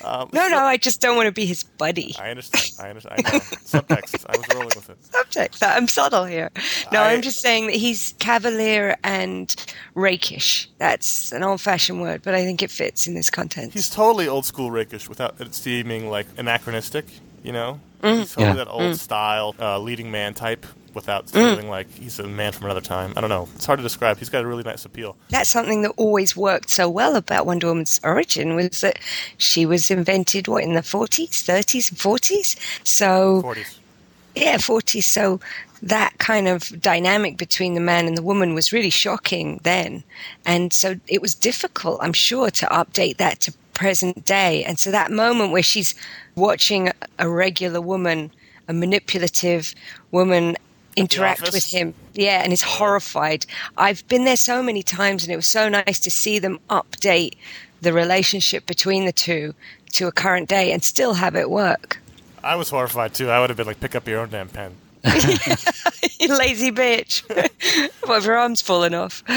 Um, 0.05 0.29
No, 0.31 0.47
no, 0.47 0.59
I 0.59 0.77
just 0.77 1.01
don't 1.01 1.15
want 1.15 1.25
to 1.25 1.31
be 1.31 1.47
his 1.47 1.63
buddy. 1.63 2.15
I 2.19 2.29
understand. 2.29 2.85
I 2.85 2.89
understand. 2.89 3.15
I 3.25 3.31
know. 3.31 3.39
Subtext. 3.39 4.25
I 4.29 4.37
was 4.37 4.45
rolling 4.53 4.67
with 4.75 4.89
it. 4.91 5.03
subject. 5.11 5.57
I'm 5.63 5.87
subtle 5.87 6.25
here. 6.25 6.51
No, 6.91 7.01
I- 7.01 7.13
I'm 7.13 7.23
just 7.23 7.39
saying 7.41 7.65
that 7.65 7.75
he's 7.77 8.13
cavalier 8.19 8.95
and 9.03 9.55
rakish. 9.95 10.67
That's 10.77 11.31
an 11.31 11.41
old-fashioned 11.41 11.99
word, 11.99 12.21
but 12.23 12.35
I 12.35 12.43
think 12.43 12.61
it 12.61 12.69
fits 12.69 13.07
in 13.07 13.15
this 13.15 13.31
context. 13.31 13.73
He's 13.73 13.89
totally 13.89 14.27
old 14.27 14.45
school 14.45 14.69
rakish 14.69 15.09
without 15.09 15.41
it 15.41 15.55
seeming 15.55 16.11
like 16.11 16.27
anachronistic, 16.37 17.05
you 17.41 17.51
know? 17.53 17.79
Mm. 18.01 18.19
He's 18.19 18.29
totally 18.33 18.47
Yeah. 18.47 18.53
that 18.55 18.67
old 18.69 18.97
style 18.99 19.55
uh, 19.59 19.79
leading 19.79 20.11
man 20.11 20.33
type 20.33 20.65
without 20.93 21.29
feeling 21.29 21.69
like 21.69 21.89
he's 21.93 22.19
a 22.19 22.27
man 22.27 22.51
from 22.51 22.65
another 22.65 22.81
time. 22.81 23.13
I 23.15 23.21
don't 23.21 23.29
know. 23.29 23.47
It's 23.55 23.65
hard 23.65 23.79
to 23.79 23.83
describe. 23.83 24.17
He's 24.17 24.27
got 24.29 24.43
a 24.43 24.47
really 24.47 24.63
nice 24.63 24.83
appeal. 24.83 25.15
That's 25.29 25.49
something 25.49 25.83
that 25.83 25.91
always 25.95 26.35
worked 26.35 26.69
so 26.69 26.89
well 26.89 27.15
about 27.15 27.45
Wonder 27.45 27.67
Woman's 27.67 27.99
origin 28.03 28.55
was 28.55 28.81
that 28.81 28.99
she 29.37 29.65
was 29.65 29.89
invented 29.89 30.49
what 30.49 30.63
in 30.63 30.73
the 30.73 30.81
40s, 30.81 31.29
30s, 31.29 31.93
40s. 31.93 32.57
So 32.85 33.41
40s. 33.41 33.77
yeah, 34.35 34.57
40s. 34.57 35.03
So 35.03 35.39
that 35.81 36.17
kind 36.17 36.47
of 36.49 36.81
dynamic 36.81 37.37
between 37.37 37.73
the 37.73 37.79
man 37.81 38.05
and 38.05 38.17
the 38.17 38.21
woman 38.21 38.53
was 38.53 38.73
really 38.73 38.89
shocking 38.89 39.61
then. 39.63 40.03
And 40.45 40.73
so 40.73 40.95
it 41.07 41.21
was 41.21 41.33
difficult, 41.33 41.99
I'm 42.03 42.13
sure, 42.13 42.51
to 42.51 42.65
update 42.67 43.15
that 43.17 43.39
to 43.41 43.53
present 43.73 44.25
day. 44.25 44.63
And 44.65 44.77
so 44.77 44.91
that 44.91 45.09
moment 45.09 45.51
where 45.53 45.63
she's 45.63 45.95
watching 46.35 46.91
a 47.19 47.29
regular 47.29 47.81
woman, 47.81 48.31
a 48.67 48.73
manipulative 48.73 49.73
woman, 50.11 50.57
interact 50.95 51.51
with 51.53 51.71
him. 51.71 51.93
Yeah, 52.13 52.43
and 52.43 52.51
is 52.51 52.61
horrified. 52.61 53.45
I've 53.77 54.07
been 54.07 54.25
there 54.25 54.37
so 54.37 54.61
many 54.61 54.83
times, 54.83 55.23
and 55.23 55.31
it 55.31 55.35
was 55.35 55.47
so 55.47 55.69
nice 55.69 55.99
to 55.99 56.11
see 56.11 56.39
them 56.39 56.59
update 56.69 57.35
the 57.81 57.93
relationship 57.93 58.65
between 58.65 59.05
the 59.05 59.11
two 59.11 59.53
to 59.93 60.07
a 60.07 60.11
current 60.11 60.47
day 60.47 60.71
and 60.71 60.83
still 60.83 61.13
have 61.13 61.35
it 61.35 61.49
work. 61.49 61.99
I 62.43 62.55
was 62.55 62.69
horrified 62.69 63.13
too. 63.13 63.29
I 63.29 63.39
would 63.39 63.49
have 63.49 63.57
been 63.57 63.67
like, 63.67 63.79
pick 63.79 63.95
up 63.95 64.07
your 64.07 64.19
own 64.19 64.29
damn 64.29 64.49
pen. 64.49 64.75
You 65.03 65.11
lazy 66.37 66.71
bitch. 66.71 67.23
what 68.07 68.19
if 68.19 68.25
your 68.25 68.37
arm's 68.37 68.61
falling 68.61 68.93
off? 68.93 69.23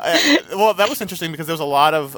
I, 0.00 0.40
well, 0.50 0.74
that 0.74 0.88
was 0.88 1.00
interesting 1.00 1.30
because 1.30 1.46
there 1.46 1.54
was 1.54 1.60
a 1.60 1.64
lot 1.64 1.94
of 1.94 2.16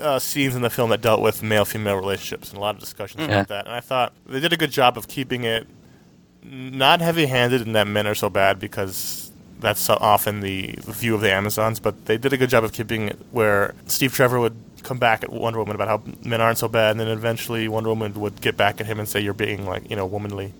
uh, 0.00 0.18
scenes 0.18 0.54
in 0.54 0.62
the 0.62 0.70
film 0.70 0.90
that 0.90 1.00
dealt 1.00 1.20
with 1.20 1.42
male 1.42 1.64
female 1.64 1.96
relationships 1.96 2.48
and 2.50 2.58
a 2.58 2.60
lot 2.60 2.74
of 2.74 2.80
discussions 2.80 3.20
Yeah. 3.20 3.26
about 3.34 3.48
that. 3.48 3.66
And 3.66 3.74
I 3.74 3.80
thought 3.80 4.12
they 4.26 4.40
did 4.40 4.52
a 4.52 4.56
good 4.56 4.70
job 4.70 4.96
of 4.98 5.08
keeping 5.08 5.44
it 5.44 5.66
not 6.44 7.00
heavy 7.00 7.26
handed 7.26 7.62
in 7.62 7.72
that 7.72 7.86
men 7.86 8.06
are 8.06 8.14
so 8.14 8.28
bad 8.28 8.58
because 8.58 9.30
that's 9.60 9.80
so 9.80 9.96
often 10.00 10.40
the 10.40 10.74
view 10.80 11.14
of 11.14 11.20
the 11.20 11.32
Amazons, 11.32 11.78
but 11.78 12.06
they 12.06 12.18
did 12.18 12.32
a 12.32 12.36
good 12.36 12.50
job 12.50 12.64
of 12.64 12.72
keeping 12.72 13.08
it 13.08 13.18
where 13.30 13.74
Steve 13.86 14.12
Trevor 14.12 14.40
would 14.40 14.56
come 14.82 14.98
back 14.98 15.22
at 15.22 15.30
Wonder 15.32 15.60
Woman 15.60 15.76
about 15.76 15.86
how 15.86 16.02
men 16.24 16.40
aren't 16.40 16.58
so 16.58 16.66
bad, 16.66 16.90
and 16.92 16.98
then 17.00 17.06
eventually 17.06 17.68
Wonder 17.68 17.90
Woman 17.90 18.14
would 18.14 18.40
get 18.40 18.56
back 18.56 18.80
at 18.80 18.86
him 18.86 18.98
and 18.98 19.08
say, 19.08 19.20
You're 19.20 19.34
being, 19.34 19.64
like, 19.66 19.88
you 19.88 19.94
know, 19.94 20.04
womanly. 20.04 20.52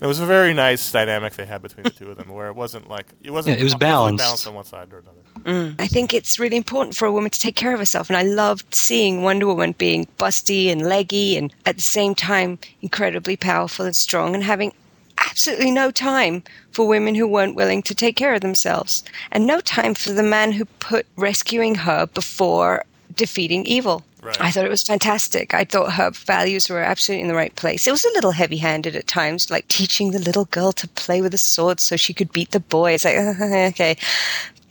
It 0.00 0.06
was 0.06 0.20
a 0.20 0.26
very 0.26 0.54
nice 0.54 0.92
dynamic 0.92 1.34
they 1.34 1.46
had 1.46 1.60
between 1.60 1.84
the 1.84 1.90
two 1.90 2.10
of 2.10 2.16
them, 2.16 2.28
where 2.28 2.48
it 2.48 2.54
wasn't 2.54 2.88
like 2.88 3.06
it 3.22 3.30
wasn't 3.30 3.56
Yeah, 3.56 3.62
it 3.62 3.64
was 3.64 3.74
balanced. 3.74 4.22
balanced 4.22 4.46
on 4.46 4.54
one 4.54 4.64
side 4.64 4.92
or 4.92 4.98
another. 4.98 5.18
Mm. 5.44 5.80
I 5.80 5.86
think 5.86 6.14
it's 6.14 6.38
really 6.38 6.56
important 6.56 6.96
for 6.96 7.06
a 7.06 7.12
woman 7.12 7.30
to 7.30 7.40
take 7.40 7.56
care 7.56 7.72
of 7.72 7.78
herself. 7.78 8.08
And 8.10 8.16
I 8.16 8.22
loved 8.22 8.74
seeing 8.74 9.22
Wonder 9.22 9.46
Woman 9.46 9.72
being 9.72 10.06
busty 10.18 10.70
and 10.70 10.82
leggy 10.82 11.36
and 11.36 11.54
at 11.66 11.76
the 11.76 11.82
same 11.82 12.14
time 12.14 12.58
incredibly 12.82 13.36
powerful 13.36 13.86
and 13.86 13.94
strong 13.94 14.34
and 14.34 14.44
having 14.44 14.72
absolutely 15.18 15.70
no 15.70 15.90
time 15.90 16.42
for 16.70 16.86
women 16.86 17.14
who 17.14 17.26
weren't 17.26 17.56
willing 17.56 17.82
to 17.82 17.94
take 17.94 18.16
care 18.16 18.34
of 18.34 18.40
themselves. 18.40 19.04
And 19.32 19.46
no 19.46 19.60
time 19.60 19.94
for 19.94 20.12
the 20.12 20.22
man 20.22 20.52
who 20.52 20.64
put 20.64 21.06
rescuing 21.16 21.74
her 21.76 22.06
before 22.06 22.84
defeating 23.14 23.64
evil. 23.66 24.04
Right. 24.28 24.40
I 24.42 24.50
thought 24.50 24.64
it 24.66 24.70
was 24.70 24.82
fantastic. 24.82 25.54
I 25.54 25.64
thought 25.64 25.92
her 25.94 26.10
values 26.10 26.68
were 26.68 26.80
absolutely 26.82 27.22
in 27.22 27.28
the 27.28 27.34
right 27.34 27.54
place. 27.56 27.86
It 27.86 27.90
was 27.90 28.04
a 28.04 28.10
little 28.12 28.32
heavy 28.32 28.58
handed 28.58 28.94
at 28.94 29.06
times, 29.06 29.50
like 29.50 29.66
teaching 29.68 30.10
the 30.10 30.18
little 30.18 30.44
girl 30.46 30.72
to 30.72 30.86
play 30.88 31.22
with 31.22 31.32
a 31.32 31.38
sword 31.38 31.80
so 31.80 31.96
she 31.96 32.12
could 32.12 32.30
beat 32.32 32.50
the 32.50 32.60
boy. 32.60 32.92
It's 32.92 33.04
like, 33.06 33.16
okay. 33.72 33.96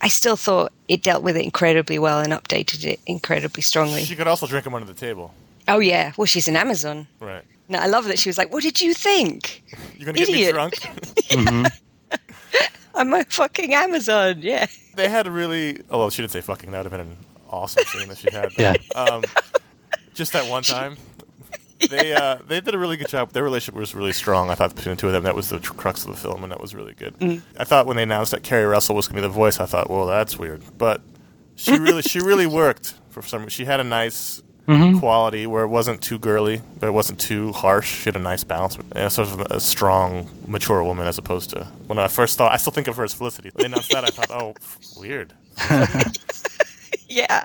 I 0.02 0.10
still 0.10 0.36
thought 0.36 0.72
it 0.88 1.02
dealt 1.02 1.24
with 1.24 1.36
it 1.36 1.44
incredibly 1.44 1.98
well 1.98 2.20
and 2.20 2.32
updated 2.34 2.86
it 2.86 3.00
incredibly 3.08 3.64
strongly. 3.64 4.04
She 4.04 4.16
could 4.16 4.28
also 4.28 4.46
drink 4.46 4.64
them 4.66 4.76
under 4.76 4.86
the 4.86 4.94
table. 4.94 5.34
Oh, 5.68 5.80
yeah. 5.80 6.12
Well, 6.18 6.26
she's 6.28 6.48
an 6.48 6.56
Amazon. 6.56 7.08
Right. 7.20 7.44
No, 7.68 7.80
I 7.80 7.88
love 7.88 8.06
that 8.06 8.20
she 8.20 8.30
was 8.30 8.38
like, 8.38 8.54
What 8.54 8.62
did 8.64 8.80
you 8.80 8.94
think? 8.94 9.64
You're 9.96 10.06
gonna 10.06 10.20
get 10.20 10.28
me 10.30 10.44
Idiot. 10.46 10.54
drunk. 10.54 10.76
I'm 12.96 13.14
a 13.14 13.24
fucking 13.26 13.74
Amazon. 13.74 14.38
Yeah. 14.42 14.68
they 14.96 15.10
had 15.10 15.28
a 15.28 15.32
really. 15.32 15.82
Oh, 15.90 16.00
well, 16.00 16.10
she 16.10 16.22
didn't 16.22 16.32
say 16.32 16.42
fucking. 16.42 16.72
That 16.72 16.84
would 16.84 16.92
have 16.92 17.00
been 17.00 17.12
an 17.12 17.18
awesome 17.50 17.84
scene 17.86 18.08
that 18.08 18.18
she 18.18 18.32
had. 18.32 18.52
Yeah. 18.58 18.74
Um, 18.96 19.24
just 20.18 20.34
that 20.34 20.50
one 20.50 20.64
time. 20.64 20.98
They 21.92 22.12
uh, 22.12 22.40
they 22.48 22.60
did 22.60 22.74
a 22.74 22.78
really 22.80 22.98
good 22.98 23.08
job. 23.08 23.34
Their 23.34 23.44
relationship 23.44 23.76
was 23.80 23.94
really 23.94 24.12
strong. 24.12 24.50
I 24.50 24.56
thought 24.56 24.76
between 24.76 24.96
the 24.96 25.00
two 25.00 25.06
of 25.06 25.14
them, 25.14 25.22
that 25.26 25.36
was 25.36 25.50
the 25.50 25.60
tr- 25.60 25.74
crux 25.76 26.06
of 26.06 26.10
the 26.10 26.18
film, 26.18 26.42
and 26.42 26.52
that 26.52 26.60
was 26.60 26.74
really 26.74 26.96
good. 26.96 27.14
I 27.56 27.66
thought 27.66 27.86
when 27.86 27.98
they 27.98 28.02
announced 28.02 28.32
that 28.32 28.42
Keri 28.42 28.66
Russell 28.66 28.96
was 28.96 29.08
going 29.08 29.22
to 29.22 29.22
be 29.22 29.32
the 29.32 29.34
voice, 29.34 29.60
I 29.60 29.68
thought, 29.68 29.88
well, 29.88 30.08
that's 30.08 30.40
weird. 30.40 30.64
But 30.80 31.02
she 31.56 31.78
really 31.78 32.02
she 32.02 32.20
really 32.20 32.48
worked 32.64 32.96
for 33.12 33.22
some. 33.22 33.48
She 33.48 33.66
had 33.66 33.80
a 33.80 33.84
nice 33.84 34.42
quality 34.98 35.46
where 35.46 35.64
it 35.64 35.68
wasn't 35.68 36.02
too 36.02 36.18
girly, 36.18 36.64
but 36.80 36.88
it 36.88 36.94
wasn't 36.94 37.20
too 37.20 37.52
harsh. 37.54 37.88
She 38.00 38.06
had 38.06 38.16
a 38.16 38.20
nice 38.20 38.44
balance. 38.44 38.76
Yeah, 38.96 39.10
sort 39.10 39.28
of 39.28 39.42
a 39.52 39.60
strong, 39.60 40.28
mature 40.48 40.84
woman 40.84 41.06
as 41.06 41.20
opposed 41.20 41.52
to 41.52 41.66
when 41.86 42.00
I 42.00 42.08
first 42.08 42.40
thought. 42.40 42.52
I 42.52 42.58
still 42.58 42.74
think 42.74 42.88
of 42.88 42.96
her 42.98 43.04
as 43.04 43.14
Felicity. 43.14 43.52
When 43.54 43.62
they 43.62 43.66
announced 43.68 43.92
that, 43.92 44.04
I 44.04 44.08
thought, 44.08 44.32
oh, 44.32 44.56
weird. 45.00 45.34
Yeah. 47.10 47.44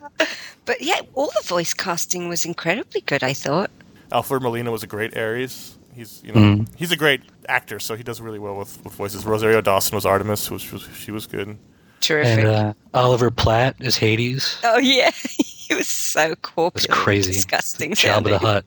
But 0.64 0.80
yeah, 0.80 1.00
all 1.14 1.26
the 1.40 1.46
voice 1.46 1.74
casting 1.74 2.28
was 2.28 2.44
incredibly 2.44 3.00
good, 3.00 3.22
I 3.24 3.32
thought. 3.32 3.70
Alfred 4.12 4.42
Molina 4.42 4.70
was 4.70 4.82
a 4.82 4.86
great 4.86 5.16
Ares. 5.16 5.76
He's 5.94 6.22
you 6.24 6.32
know 6.32 6.64
he's 6.76 6.90
a 6.92 6.96
great 6.96 7.20
actor, 7.48 7.78
so 7.78 7.96
he 7.96 8.02
does 8.02 8.20
really 8.20 8.38
well 8.38 8.56
with, 8.56 8.82
with 8.84 8.94
voices. 8.94 9.24
Rosario 9.26 9.60
Dawson 9.60 9.94
was 9.94 10.06
Artemis, 10.06 10.50
which 10.50 10.72
was 10.72 10.88
she 10.96 11.10
was 11.10 11.26
good. 11.26 11.58
Terrific. 12.00 12.38
And 12.44 12.48
uh, 12.48 12.74
Oliver 12.94 13.30
Platt 13.30 13.76
is 13.78 13.96
Hades. 13.96 14.56
oh, 14.64 14.78
yeah. 14.78 15.10
he 15.38 15.72
was 15.74 15.86
so 15.88 16.34
corpulent. 16.36 16.86
It's 16.86 16.86
crazy. 16.92 17.32
Disgusting. 17.32 17.92
Jabba 17.92 18.24
the 18.24 18.38
sounding. 18.38 18.38
Hutt. 18.38 18.64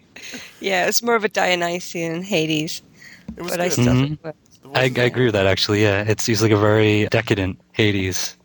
Yeah, 0.60 0.86
it's 0.86 1.02
more 1.02 1.14
of 1.16 1.24
a 1.24 1.28
Dionysian 1.28 2.22
Hades. 2.22 2.82
It 3.36 3.42
was 3.42 3.52
But 3.52 3.56
good. 3.56 3.64
I 3.64 3.68
still 3.70 3.84
Mhm. 3.86 4.00
think 4.00 4.12
it 4.12 4.24
worked. 4.24 4.76
I, 4.76 4.80
I 4.82 5.04
agree 5.04 5.24
with 5.24 5.32
that 5.34 5.46
actually. 5.46 5.82
Yeah, 5.82 6.02
it's 6.06 6.26
he's 6.26 6.42
like 6.42 6.50
a 6.52 6.56
very 6.58 7.06
decadent 7.08 7.58
Hades. 7.72 8.36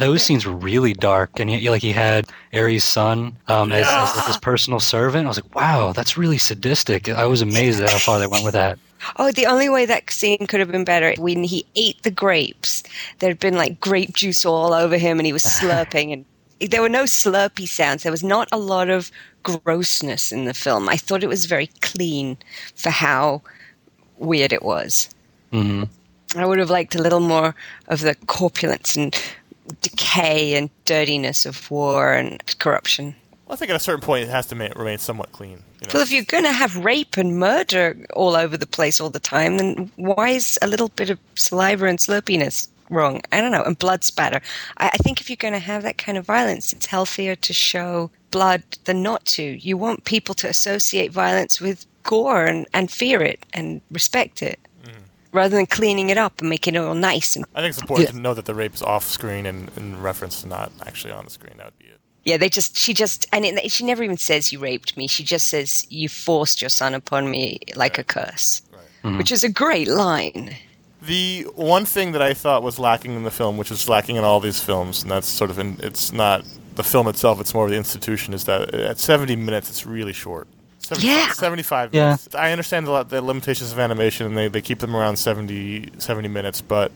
Those 0.00 0.22
scenes 0.22 0.46
were 0.46 0.54
really 0.54 0.94
dark, 0.94 1.38
and 1.38 1.50
he, 1.50 1.68
like 1.68 1.82
he 1.82 1.92
had 1.92 2.26
Ares' 2.54 2.84
son 2.84 3.36
um, 3.48 3.70
as, 3.70 3.86
as 3.86 4.16
like 4.16 4.26
his 4.26 4.38
personal 4.38 4.80
servant. 4.80 5.26
I 5.26 5.28
was 5.28 5.42
like, 5.42 5.54
wow, 5.54 5.92
that's 5.92 6.16
really 6.16 6.38
sadistic. 6.38 7.08
I 7.08 7.26
was 7.26 7.42
amazed 7.42 7.82
at 7.82 7.90
how 7.90 7.98
far 7.98 8.18
they 8.18 8.26
went 8.26 8.44
with 8.44 8.54
that. 8.54 8.78
Oh, 9.16 9.30
the 9.30 9.46
only 9.46 9.68
way 9.68 9.86
that 9.86 10.10
scene 10.10 10.46
could 10.46 10.60
have 10.60 10.70
been 10.70 10.84
better 10.84 11.14
when 11.18 11.44
he 11.44 11.66
ate 11.76 12.02
the 12.02 12.10
grapes. 12.10 12.82
There 13.18 13.30
had 13.30 13.38
been 13.38 13.56
like 13.56 13.78
grape 13.80 14.14
juice 14.14 14.44
all 14.44 14.72
over 14.72 14.96
him, 14.96 15.18
and 15.18 15.26
he 15.26 15.32
was 15.32 15.42
slurping, 15.60 16.12
and 16.12 16.70
there 16.70 16.82
were 16.82 16.88
no 16.88 17.04
slurpy 17.04 17.68
sounds. 17.68 18.02
There 18.02 18.12
was 18.12 18.24
not 18.24 18.48
a 18.52 18.58
lot 18.58 18.88
of 18.90 19.10
grossness 19.42 20.32
in 20.32 20.46
the 20.46 20.54
film. 20.54 20.88
I 20.88 20.96
thought 20.96 21.22
it 21.22 21.28
was 21.28 21.44
very 21.46 21.68
clean 21.82 22.36
for 22.74 22.90
how 22.90 23.42
weird 24.18 24.52
it 24.52 24.62
was. 24.62 25.10
hmm 25.52 25.84
I 26.36 26.46
would 26.46 26.60
have 26.60 26.70
liked 26.70 26.94
a 26.94 27.02
little 27.02 27.18
more 27.18 27.56
of 27.88 28.02
the 28.02 28.14
corpulence 28.26 28.94
and 28.94 29.20
decay 29.80 30.54
and 30.54 30.70
dirtiness 30.84 31.46
of 31.46 31.70
war 31.70 32.12
and 32.12 32.42
corruption. 32.58 33.14
Well, 33.46 33.54
I 33.54 33.56
think 33.56 33.70
at 33.70 33.76
a 33.76 33.80
certain 33.80 34.00
point 34.00 34.24
it 34.24 34.30
has 34.30 34.46
to 34.46 34.54
ma- 34.54 34.68
remain 34.76 34.98
somewhat 34.98 35.32
clean. 35.32 35.62
You 35.80 35.86
know? 35.86 35.90
Well, 35.94 36.02
if 36.02 36.12
you're 36.12 36.24
going 36.24 36.44
to 36.44 36.52
have 36.52 36.76
rape 36.76 37.16
and 37.16 37.38
murder 37.38 37.96
all 38.14 38.36
over 38.36 38.56
the 38.56 38.66
place 38.66 39.00
all 39.00 39.10
the 39.10 39.18
time, 39.18 39.56
then 39.56 39.90
why 39.96 40.30
is 40.30 40.58
a 40.62 40.68
little 40.68 40.88
bit 40.88 41.10
of 41.10 41.18
saliva 41.34 41.86
and 41.86 41.98
slurpiness 41.98 42.68
wrong? 42.90 43.22
I 43.32 43.40
don't 43.40 43.50
know. 43.50 43.64
And 43.64 43.78
blood 43.78 44.04
spatter. 44.04 44.40
I, 44.76 44.90
I 44.92 44.96
think 44.98 45.20
if 45.20 45.28
you're 45.28 45.36
going 45.36 45.54
to 45.54 45.58
have 45.58 45.82
that 45.82 45.98
kind 45.98 46.16
of 46.16 46.26
violence, 46.26 46.72
it's 46.72 46.86
healthier 46.86 47.34
to 47.34 47.52
show 47.52 48.10
blood 48.30 48.62
than 48.84 49.02
not 49.02 49.24
to. 49.24 49.42
You 49.42 49.76
want 49.76 50.04
people 50.04 50.34
to 50.36 50.48
associate 50.48 51.10
violence 51.10 51.60
with 51.60 51.86
gore 52.02 52.44
and, 52.44 52.66
and 52.72 52.90
fear 52.90 53.22
it 53.22 53.44
and 53.52 53.80
respect 53.90 54.42
it. 54.42 54.60
Rather 55.32 55.56
than 55.56 55.66
cleaning 55.66 56.10
it 56.10 56.18
up 56.18 56.40
and 56.40 56.48
making 56.50 56.74
it 56.74 56.78
all 56.78 56.94
nice 56.94 57.36
and 57.36 57.44
I 57.54 57.60
think 57.60 57.70
it's 57.70 57.80
important 57.80 58.08
Yeah. 58.08 58.12
to 58.12 58.20
know 58.20 58.34
that 58.34 58.46
the 58.46 58.54
rape 58.54 58.74
is 58.74 58.82
off 58.82 59.04
screen 59.04 59.46
and 59.46 59.70
in 59.76 60.00
reference 60.02 60.42
to 60.42 60.48
not 60.48 60.72
actually 60.86 61.12
on 61.12 61.24
the 61.24 61.30
screen. 61.30 61.54
That 61.56 61.66
would 61.66 61.78
be 61.78 61.86
it. 61.86 62.00
Yeah, 62.24 62.36
they 62.36 62.48
just 62.48 62.76
she 62.76 62.92
just 62.94 63.26
and 63.32 63.44
it, 63.44 63.70
she 63.70 63.84
never 63.84 64.02
even 64.02 64.16
says 64.16 64.52
you 64.52 64.58
raped 64.58 64.96
me. 64.96 65.06
She 65.06 65.24
just 65.24 65.46
says 65.46 65.86
you 65.88 66.08
forced 66.08 66.60
your 66.60 66.68
son 66.68 66.94
upon 66.94 67.30
me 67.30 67.60
like 67.76 67.96
a 67.98 68.04
curse, 68.04 68.62
mm-hmm. 69.04 69.18
which 69.18 69.32
is 69.32 69.44
a 69.44 69.48
great 69.48 69.88
line. 69.88 70.56
The 71.02 71.46
one 71.54 71.86
thing 71.86 72.12
that 72.12 72.20
I 72.20 72.34
thought 72.34 72.62
was 72.62 72.78
lacking 72.78 73.14
in 73.14 73.22
the 73.22 73.30
film, 73.30 73.56
which 73.56 73.70
is 73.70 73.88
lacking 73.88 74.16
in 74.16 74.24
all 74.24 74.38
these 74.38 74.60
films, 74.60 75.02
and 75.02 75.10
that's 75.10 75.28
sort 75.28 75.48
of 75.50 75.58
in, 75.58 75.78
it's 75.82 76.12
not 76.12 76.44
the 76.74 76.82
film 76.84 77.08
itself, 77.08 77.40
it's 77.40 77.54
more 77.54 77.64
of 77.64 77.70
the 77.70 77.76
institution, 77.76 78.34
is 78.34 78.44
that 78.44 78.74
at 78.74 78.98
70 78.98 79.34
minutes 79.36 79.70
it's 79.70 79.86
really 79.86 80.12
short. 80.12 80.46
75, 80.96 81.26
Yeah. 81.28 81.32
75 81.32 81.94
Yeah. 81.94 82.04
minutes. 82.04 82.28
I 82.34 82.52
understand 82.52 82.86
the, 82.86 82.90
lot 82.90 83.08
the 83.10 83.22
limitations 83.22 83.72
of 83.72 83.78
animation, 83.78 84.26
and 84.26 84.36
they, 84.36 84.48
they 84.48 84.60
keep 84.60 84.78
them 84.80 84.94
around 84.96 85.16
70, 85.16 85.90
70 85.98 86.28
minutes, 86.28 86.60
but 86.60 86.92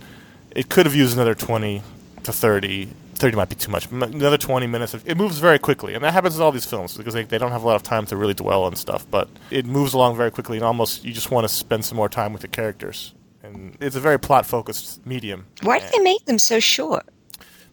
it 0.51 0.69
could 0.69 0.87
have 0.87 0.95
used 0.95 1.15
another 1.15 1.35
20 1.35 1.83
to 2.25 2.33
30. 2.33 2.89
30 3.17 3.37
might 3.37 3.49
be 3.49 3.55
too 3.55 3.71
much. 3.71 3.91
Another 3.91 4.37
20 4.37 4.67
minutes. 4.67 4.95
It 5.05 5.17
moves 5.17 5.39
very 5.39 5.59
quickly, 5.59 5.95
and 5.95 6.03
that 6.03 6.13
happens 6.13 6.37
in 6.37 6.43
all 6.43 6.51
these 6.53 6.65
films 6.65 6.97
because 6.97 7.15
they, 7.15 7.23
they 7.23 7.39
don't 7.39 7.53
have 7.53 7.63
a 7.63 7.67
lot 7.67 7.77
of 7.77 7.83
time 7.85 8.07
to 8.07 8.17
really 8.17 8.35
dwell 8.35 8.65
on 8.65 8.75
stuff. 8.77 9.07
But 9.11 9.29
it 9.51 9.67
moves 9.67 9.95
along 9.95 10.17
very 10.17 10.31
quickly, 10.33 10.57
and 10.57 10.65
almost 10.67 11.05
you 11.05 11.13
just 11.13 11.31
want 11.31 11.45
to 11.47 11.55
spend 11.55 11.85
some 11.85 11.97
more 11.97 12.09
time 12.09 12.33
with 12.33 12.43
the 12.43 12.49
characters. 12.49 13.15
And 13.45 13.77
it's 13.81 13.95
a 13.95 14.01
very 14.01 14.19
plot-focused 14.19 15.07
medium. 15.07 15.47
Why 15.63 15.79
do 15.79 15.87
they 15.93 16.01
make 16.03 16.25
them 16.25 16.39
so 16.39 16.59
short? 16.61 17.07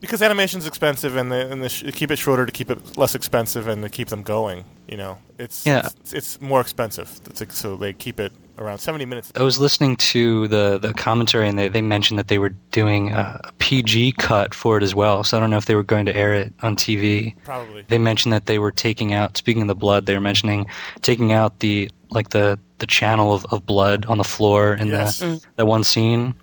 Because 0.02 0.22
animation's 0.22 0.66
expensive, 0.68 1.16
and 1.16 1.32
they, 1.32 1.42
and 1.50 1.64
they 1.64 1.68
sh- 1.70 1.84
keep 1.94 2.10
it 2.12 2.18
shorter 2.18 2.46
to 2.46 2.52
keep 2.52 2.70
it 2.72 2.98
less 2.98 3.14
expensive, 3.16 3.68
and 3.68 3.84
to 3.84 3.90
keep 3.90 4.10
them 4.10 4.24
going. 4.24 4.66
You 4.88 4.98
know, 4.98 5.18
it's 5.38 5.66
Yeah. 5.66 5.88
it's, 6.02 6.12
it's 6.14 6.42
more 6.42 6.60
expensive, 6.60 7.22
It's 7.28 7.40
like- 7.40 7.52
so 7.52 7.76
they 7.78 7.94
keep 7.94 8.20
it 8.20 8.34
around 8.58 8.80
70 8.80 9.06
minutes. 9.06 9.32
I 9.36 9.44
was 9.44 9.60
listening 9.60 9.96
to 9.98 10.48
the, 10.50 10.78
the 10.80 10.94
commentary, 10.94 11.48
and 11.48 11.58
they, 11.58 11.68
they 11.68 11.82
mentioned 11.82 12.18
that 12.20 12.28
they 12.28 12.38
were 12.40 12.50
doing 12.72 13.12
a, 13.12 13.40
a 13.44 13.52
PG 13.60 14.14
cut 14.14 14.54
for 14.54 14.76
it 14.78 14.84
as 14.84 14.94
well. 14.94 15.24
So 15.24 15.38
I 15.38 15.40
don't 15.40 15.50
know 15.52 15.58
if 15.58 15.66
they 15.66 15.76
were 15.76 15.84
going 15.84 16.06
to 16.08 16.16
air 16.16 16.34
it 16.34 16.54
on 16.62 16.76
TV. 16.76 17.34
Probably. 17.44 17.86
They 17.88 17.98
mentioned 17.98 18.34
that 18.34 18.48
they 18.48 18.60
were 18.60 18.72
taking 18.72 19.14
out. 19.14 19.38
Speaking 19.38 19.62
of 19.64 19.68
the 19.68 19.76
blood, 19.76 20.06
they 20.08 20.14
were 20.14 20.20
mentioning 20.22 20.66
taking 21.02 21.32
out 21.32 21.60
the 21.60 21.90
like 22.12 22.30
the 22.32 22.60
the 22.80 22.86
channel 22.88 23.34
of, 23.34 23.46
of 23.52 23.66
blood 23.66 24.06
on 24.08 24.18
the 24.18 24.24
floor 24.24 24.74
in 24.74 24.88
Yes. 24.88 25.20
the 25.20 25.42
that 25.56 25.66
one 25.68 25.84
scene. 25.84 26.34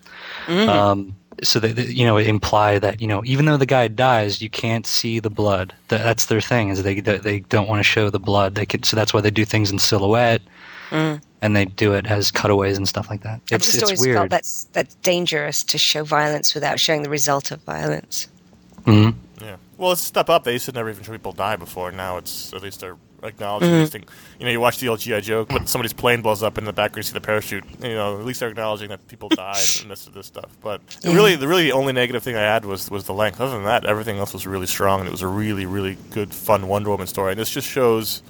Um, 0.49 1.14
so 1.42 1.61
that 1.61 1.77
that, 1.77 1.88
you 1.94 2.05
know 2.07 2.16
imply 2.16 2.79
that 2.79 3.01
you 3.01 3.07
know 3.07 3.22
even 3.24 3.44
though 3.46 3.57
the 3.57 3.66
guy 3.66 3.88
dies, 3.88 4.40
you 4.42 4.51
can't 4.51 4.87
see 4.87 5.20
the 5.20 5.31
blood. 5.31 5.74
That, 5.88 6.03
that's 6.03 6.27
their 6.27 6.40
thing 6.40 6.70
is 6.70 6.83
they 6.83 7.01
they 7.01 7.18
they 7.18 7.40
don't 7.40 7.68
want 7.68 7.81
to 7.81 7.85
show 7.85 8.11
the 8.11 8.18
blood. 8.20 8.55
They 8.55 8.66
could 8.66 8.85
so 8.85 8.96
that's 8.96 9.12
why 9.14 9.20
they 9.20 9.31
do 9.31 9.44
things 9.44 9.70
in 9.70 9.79
silhouette. 9.79 10.42
And 11.40 11.55
they 11.55 11.66
do 11.66 11.92
it 11.92 12.07
as 12.07 12.31
cutaways 12.33 12.77
and 12.77 12.88
stuff 12.88 13.11
like 13.11 13.22
that. 13.22 13.40
I've 13.53 13.57
It's 13.57 13.66
just 13.66 13.74
it's 13.74 13.83
always 13.85 14.01
weird. 14.01 14.16
felt 14.16 14.31
that's 14.31 14.64
that's 14.72 14.94
dangerous 14.96 15.62
to 15.64 15.79
show 15.79 16.03
violence 16.03 16.55
without 16.55 16.81
showing 16.81 17.03
the 17.03 17.11
result 17.11 17.51
of 17.53 17.61
violence. 17.62 18.27
Mhm. 18.85 19.14
Yeah. 19.40 19.57
Well, 19.77 19.92
it's 19.92 20.03
a 20.03 20.07
step 20.07 20.29
up. 20.29 20.42
They 20.44 20.55
used 20.55 20.64
to 20.66 20.72
never 20.72 20.90
even 20.90 21.05
show 21.05 21.12
people 21.12 21.33
die 21.33 21.57
before. 21.57 21.92
Now 21.92 22.16
it's 22.16 22.53
at 22.53 22.62
least 22.62 22.81
they're 22.81 22.96
acknowledging 23.22 23.70
mm-hmm. 23.70 23.81
these 23.81 23.90
things. 23.90 24.11
You 24.38 24.46
know, 24.46 24.52
you 24.52 24.61
watch 24.61 24.78
the 24.78 24.88
old 24.88 25.00
GI 25.00 25.22
Joe, 25.22 25.44
when 25.44 25.66
somebody's 25.66 25.92
plane 25.92 26.22
blows 26.22 26.42
up 26.42 26.59
in 26.59 26.64
the 26.64 26.72
background, 26.72 26.98
you 26.98 27.09
see 27.09 27.12
the 27.14 27.20
parachute. 27.20 27.64
You 27.83 27.94
know, 27.94 28.18
at 28.18 28.24
least 28.24 28.40
they're 28.40 28.48
acknowledging 28.48 28.88
that 28.88 29.07
people 29.09 29.28
died 29.28 29.64
and 29.81 29.90
this 29.90 30.07
this 30.07 30.26
stuff. 30.26 30.50
But 30.61 30.81
Yeah. 31.02 31.14
really, 31.14 31.37
the 31.37 31.48
really 31.48 31.72
only 31.72 31.92
negative 31.92 32.22
thing 32.22 32.37
I 32.37 32.42
had 32.42 32.64
was 32.64 32.90
was 32.90 33.04
the 33.04 33.14
length. 33.14 33.40
Other 33.40 33.52
than 33.52 33.64
that, 33.64 33.85
everything 33.85 34.18
else 34.18 34.33
was 34.33 34.46
really 34.46 34.66
strong, 34.66 35.00
and 35.00 35.09
it 35.09 35.12
was 35.12 35.22
a 35.22 35.28
really 35.28 35.66
really 35.66 35.96
good, 36.11 36.33
fun 36.33 36.68
Wonder 36.68 36.90
Woman 36.90 37.07
story. 37.07 37.33
And 37.33 37.40
this 37.40 37.50
just 37.50 37.68
shows. 37.68 38.22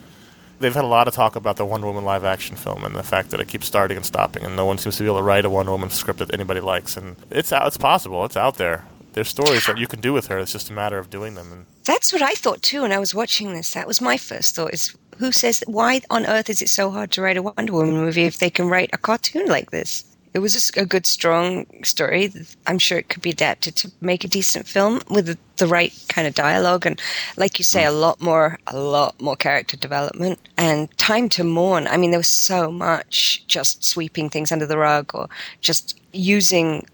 They've 0.60 0.74
had 0.74 0.82
a 0.82 0.88
lot 0.88 1.06
of 1.06 1.14
talk 1.14 1.36
about 1.36 1.54
the 1.54 1.64
Wonder 1.64 1.86
Woman 1.86 2.04
live 2.04 2.24
action 2.24 2.56
film 2.56 2.82
and 2.82 2.96
the 2.96 3.04
fact 3.04 3.30
that 3.30 3.38
it 3.38 3.46
keeps 3.46 3.68
starting 3.68 3.96
and 3.96 4.04
stopping, 4.04 4.42
and 4.44 4.56
no 4.56 4.66
one 4.66 4.76
seems 4.76 4.96
to 4.96 5.04
be 5.04 5.06
able 5.06 5.18
to 5.18 5.22
write 5.22 5.44
a 5.44 5.50
Wonder 5.50 5.70
Woman 5.70 5.88
script 5.90 6.18
that 6.18 6.34
anybody 6.34 6.58
likes. 6.58 6.96
And 6.96 7.14
it's 7.30 7.52
out, 7.52 7.68
it's 7.68 7.76
possible, 7.76 8.24
it's 8.24 8.36
out 8.36 8.56
there. 8.56 8.84
There's 9.12 9.28
stories 9.28 9.66
that 9.66 9.78
you 9.78 9.86
can 9.86 10.00
do 10.00 10.12
with 10.12 10.26
her. 10.26 10.38
It's 10.38 10.50
just 10.50 10.68
a 10.68 10.72
matter 10.72 10.98
of 10.98 11.10
doing 11.10 11.34
them. 11.34 11.52
And 11.52 11.66
That's 11.88 12.12
what 12.12 12.20
I 12.20 12.34
thought 12.34 12.60
too 12.60 12.82
when 12.82 12.92
I 12.92 12.98
was 12.98 13.14
watching 13.14 13.54
this. 13.54 13.72
That 13.72 13.86
was 13.86 14.02
my 14.02 14.18
first 14.18 14.54
thought: 14.54 14.74
is 14.74 14.94
who 15.16 15.32
says 15.32 15.64
why 15.66 16.02
on 16.10 16.26
earth 16.26 16.50
is 16.50 16.60
it 16.60 16.68
so 16.68 16.90
hard 16.90 17.10
to 17.12 17.22
write 17.22 17.38
a 17.38 17.42
Wonder 17.42 17.72
Woman 17.72 17.96
movie 17.96 18.24
if 18.24 18.40
they 18.40 18.50
can 18.50 18.68
write 18.68 18.90
a 18.92 18.98
cartoon 18.98 19.46
like 19.46 19.70
this? 19.70 20.04
It 20.34 20.40
was 20.40 20.70
a 20.76 20.84
good, 20.84 21.06
strong 21.06 21.64
story. 21.84 22.30
I'm 22.66 22.78
sure 22.78 22.98
it 22.98 23.08
could 23.08 23.22
be 23.22 23.30
adapted 23.30 23.74
to 23.76 23.90
make 24.02 24.22
a 24.22 24.28
decent 24.28 24.68
film 24.68 25.00
with 25.08 25.24
the, 25.26 25.38
the 25.56 25.66
right 25.66 25.92
kind 26.10 26.28
of 26.28 26.34
dialogue 26.34 26.84
and, 26.84 27.00
like 27.38 27.58
you 27.58 27.64
say, 27.64 27.86
a 27.86 27.90
hmm. 27.90 27.96
lot 27.96 28.20
more, 28.20 28.58
a 28.66 28.78
lot 28.78 29.18
more 29.18 29.34
character 29.36 29.78
development 29.78 30.38
and 30.58 30.96
time 30.98 31.30
to 31.30 31.42
mourn. 31.42 31.88
I 31.88 31.96
mean, 31.96 32.10
there 32.10 32.20
was 32.20 32.28
so 32.28 32.70
much 32.70 33.46
just 33.46 33.82
sweeping 33.82 34.28
things 34.28 34.52
under 34.52 34.66
the 34.66 34.76
rug 34.76 35.10
or 35.14 35.28
just 35.62 35.98
using 36.12 36.86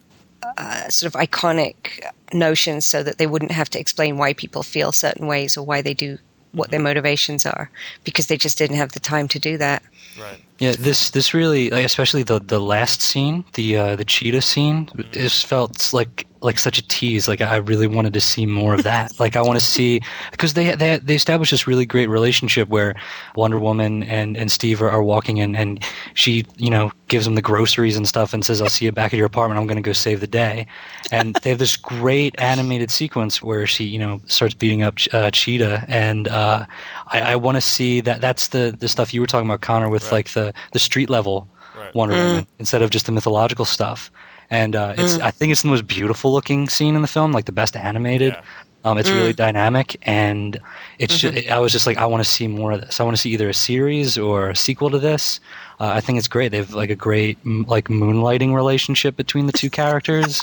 uh, 0.59 0.88
sort 0.88 1.14
of 1.14 1.20
iconic 1.20 2.04
notions 2.33 2.85
so 2.85 3.02
that 3.02 3.18
they 3.18 3.26
wouldn't 3.26 3.52
have 3.52 3.70
to 3.70 3.80
explain 3.80 4.16
why 4.16 4.33
people 4.33 4.62
feel 4.62 4.92
certain 4.92 5.26
ways 5.26 5.57
or 5.57 5.64
why 5.64 5.83
they 5.83 5.94
do 5.94 6.18
what 6.52 6.70
their 6.70 6.80
motivations 6.80 7.44
are 7.44 7.70
because 8.04 8.28
they 8.28 8.37
just 8.37 8.57
didn't 8.57 8.76
have 8.76 8.92
the 8.92 9.00
time 9.00 9.28
to 9.28 9.38
do 9.38 9.59
that. 9.59 9.83
Right. 10.18 10.40
Yeah, 10.59 10.74
this 10.78 11.11
this 11.11 11.35
really, 11.35 11.70
like, 11.70 11.85
especially 11.85 12.22
the 12.22 12.38
the 12.38 12.61
last 12.61 13.02
scene, 13.02 13.44
the 13.54 13.76
uh, 13.76 13.96
the 13.96 14.04
cheetah 14.04 14.42
scene, 14.42 14.88
is 15.12 15.42
felt 15.42 15.92
like 15.92 16.26
like 16.44 16.59
such 16.59 16.78
a 16.78 16.87
tease. 16.88 17.26
Like 17.26 17.40
I 17.40 17.57
really 17.57 17.87
wanted 17.87 18.12
to 18.14 18.20
see 18.20 18.46
more 18.46 18.74
of 18.74 18.83
that. 18.85 19.12
like 19.20 19.35
I 19.37 19.42
want 19.42 19.59
to 19.59 19.64
see 19.64 20.00
because 20.30 20.54
they 20.54 20.74
they 20.74 20.98
they 20.98 21.14
established 21.14 21.50
this 21.50 21.66
really 21.66 21.87
great 21.87 22.09
relationship 22.09 22.68
where 22.68 22.94
Wonder 23.35 23.59
Woman 23.59 24.02
and 24.04 24.37
and 24.37 24.52
Steve 24.52 24.83
are, 24.83 24.90
are 24.90 25.02
walking 25.02 25.38
in, 25.38 25.57
and 25.57 25.83
she 26.14 26.44
you 26.57 26.70
know 26.70 26.92
gives 27.09 27.26
him 27.26 27.35
the 27.35 27.42
groceries 27.42 27.96
and 27.96 28.07
stuff, 28.07 28.33
and 28.35 28.44
says, 28.44 28.61
"I'll 28.61 28.68
see 28.68 28.85
you 28.85 28.92
back 28.92 29.12
at 29.12 29.16
your 29.16 29.26
apartment. 29.26 29.59
I'm 29.61 29.66
going 29.66 29.83
to 29.83 29.83
go 29.83 29.92
save 29.92 30.20
the 30.20 30.26
day." 30.26 30.66
And 31.11 31.35
they 31.42 31.50
have 31.50 31.59
this 31.59 31.76
great 31.76 32.35
animated 32.40 32.90
sequence 32.90 33.42
where 33.42 33.66
she 33.66 33.85
you 33.85 33.98
know 33.98 34.20
starts 34.26 34.54
beating 34.54 34.83
up 34.83 34.98
uh, 35.12 35.30
Cheetah, 35.30 35.85
and 35.88 36.28
uh, 36.28 36.66
I, 37.09 37.33
I 37.33 37.37
want 37.37 37.57
to 37.57 37.62
see 37.62 38.00
that. 38.02 38.20
That's 38.20 38.48
the 38.48 38.76
the 38.78 38.88
stuff 38.88 39.14
you 39.14 39.20
were 39.20 39.26
talking 39.26 39.48
about, 39.48 39.62
Conor, 39.62 39.88
with 39.88 40.04
Right. 40.04 40.12
like 40.12 40.30
the 40.30 40.52
the 40.72 40.78
street 40.78 41.09
level 41.11 41.48
Right. 41.76 41.94
Wonder 41.94 42.14
Woman 42.14 42.46
instead 42.59 42.83
of 42.83 42.90
just 42.90 43.07
the 43.07 43.12
mythological 43.12 43.64
stuff. 43.64 44.11
And 44.50 44.76
uh, 44.76 44.94
it's 44.96 45.18
I 45.18 45.30
think 45.30 45.52
it's 45.52 45.62
the 45.62 45.68
most 45.68 45.87
beautiful 45.87 46.33
looking 46.33 46.68
scene 46.68 46.94
in 46.94 47.02
the 47.02 47.09
film, 47.09 47.33
like 47.33 47.46
the 47.46 47.52
best 47.52 47.76
animated. 47.76 48.33
Yeah. 48.33 48.42
Um, 48.85 48.98
it's 48.98 49.09
really 49.09 49.33
dynamic, 49.33 49.96
and 50.02 50.61
it's 50.98 51.18
ju- 51.18 51.33
I 51.50 51.59
was 51.59 51.72
just 51.72 51.87
like, 51.87 51.96
I 51.96 52.04
want 52.04 52.22
to 52.22 52.28
see 52.28 52.46
more 52.46 52.72
of 52.72 52.83
this. 52.83 53.00
I 53.00 53.04
want 53.04 53.16
to 53.16 53.20
see 53.20 53.30
either 53.30 53.48
a 53.48 53.54
series 53.54 54.18
or 54.18 54.50
a 54.50 54.57
sequel 54.57 54.90
to 54.90 54.98
this. 54.98 55.40
Uh, 55.80 55.87
I 55.88 56.02
think 56.02 56.18
it's 56.18 56.28
great. 56.28 56.50
They 56.50 56.59
have 56.59 56.74
like 56.74 56.90
a 56.90 56.94
great 56.94 57.38
m- 57.46 57.64
like 57.66 57.88
moonlighting 57.88 58.54
relationship 58.54 59.16
between 59.16 59.46
the 59.46 59.54
two 59.54 59.70
characters. 59.80 60.38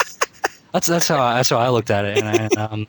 that's 0.74 0.88
that's 0.88 1.08
how 1.08 1.22
I, 1.22 1.36
that's 1.36 1.50
how 1.50 1.60
I 1.60 1.70
looked 1.70 1.92
at 1.92 2.04
it, 2.04 2.18
and, 2.18 2.28
I, 2.28 2.34
and 2.36 2.58
um, 2.58 2.88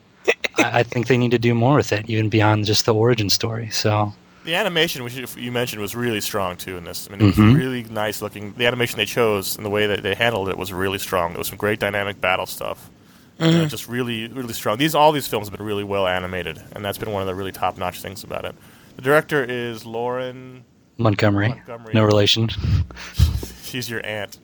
I, 0.57 0.79
I 0.79 0.83
think 0.83 1.05
they 1.05 1.19
need 1.19 1.31
to 1.31 1.39
do 1.39 1.53
more 1.53 1.75
with 1.75 1.93
it, 1.93 2.09
even 2.09 2.29
beyond 2.29 2.65
just 2.65 2.85
the 2.87 2.93
origin 2.95 3.29
story. 3.29 3.69
So 3.69 4.11
The 4.45 4.55
animation, 4.55 5.03
which 5.03 5.15
you 5.37 5.51
mentioned, 5.51 5.81
was 5.81 5.95
really 5.95 6.19
strong 6.21 6.57
too 6.57 6.75
in 6.77 6.83
this. 6.83 7.07
I 7.09 7.15
mean, 7.15 7.29
it 7.29 7.35
Mhm. 7.35 7.45
was 7.47 7.55
really 7.55 7.83
nice 7.83 8.21
looking. 8.21 8.53
The 8.57 8.65
animation 8.67 8.97
they 8.97 9.05
chose 9.05 9.55
and 9.55 9.65
the 9.65 9.69
way 9.69 9.87
that 9.87 10.03
they 10.03 10.15
handled 10.15 10.49
it 10.49 10.57
was 10.57 10.73
really 10.73 10.97
strong. 10.99 11.31
There 11.31 11.37
was 11.39 11.47
some 11.47 11.57
great 11.57 11.79
dynamic 11.79 12.19
battle 12.19 12.45
stuff. 12.45 12.89
Uh, 13.39 13.65
just 13.65 13.87
really, 13.87 14.27
really 14.27 14.53
strong. 14.53 14.77
These 14.77 14.93
all 14.95 15.11
these 15.11 15.27
films 15.27 15.47
have 15.49 15.57
been 15.57 15.65
really 15.65 15.83
well 15.83 16.07
animated, 16.07 16.61
and 16.73 16.83
that's 16.85 16.97
been 16.97 17.11
one 17.11 17.21
of 17.21 17.27
the 17.27 17.33
really 17.35 17.51
top 17.51 17.77
notch 17.77 17.99
things 18.01 18.23
about 18.23 18.45
it. 18.45 18.53
The 18.95 19.01
director 19.01 19.43
is 19.43 19.85
Lauren. 19.85 20.63
Montgomery, 20.97 21.49
Montgomery. 21.49 21.93
no 21.95 22.03
relation. 22.03 22.49
She's 23.63 23.89
your 23.89 24.05
aunt. 24.05 24.37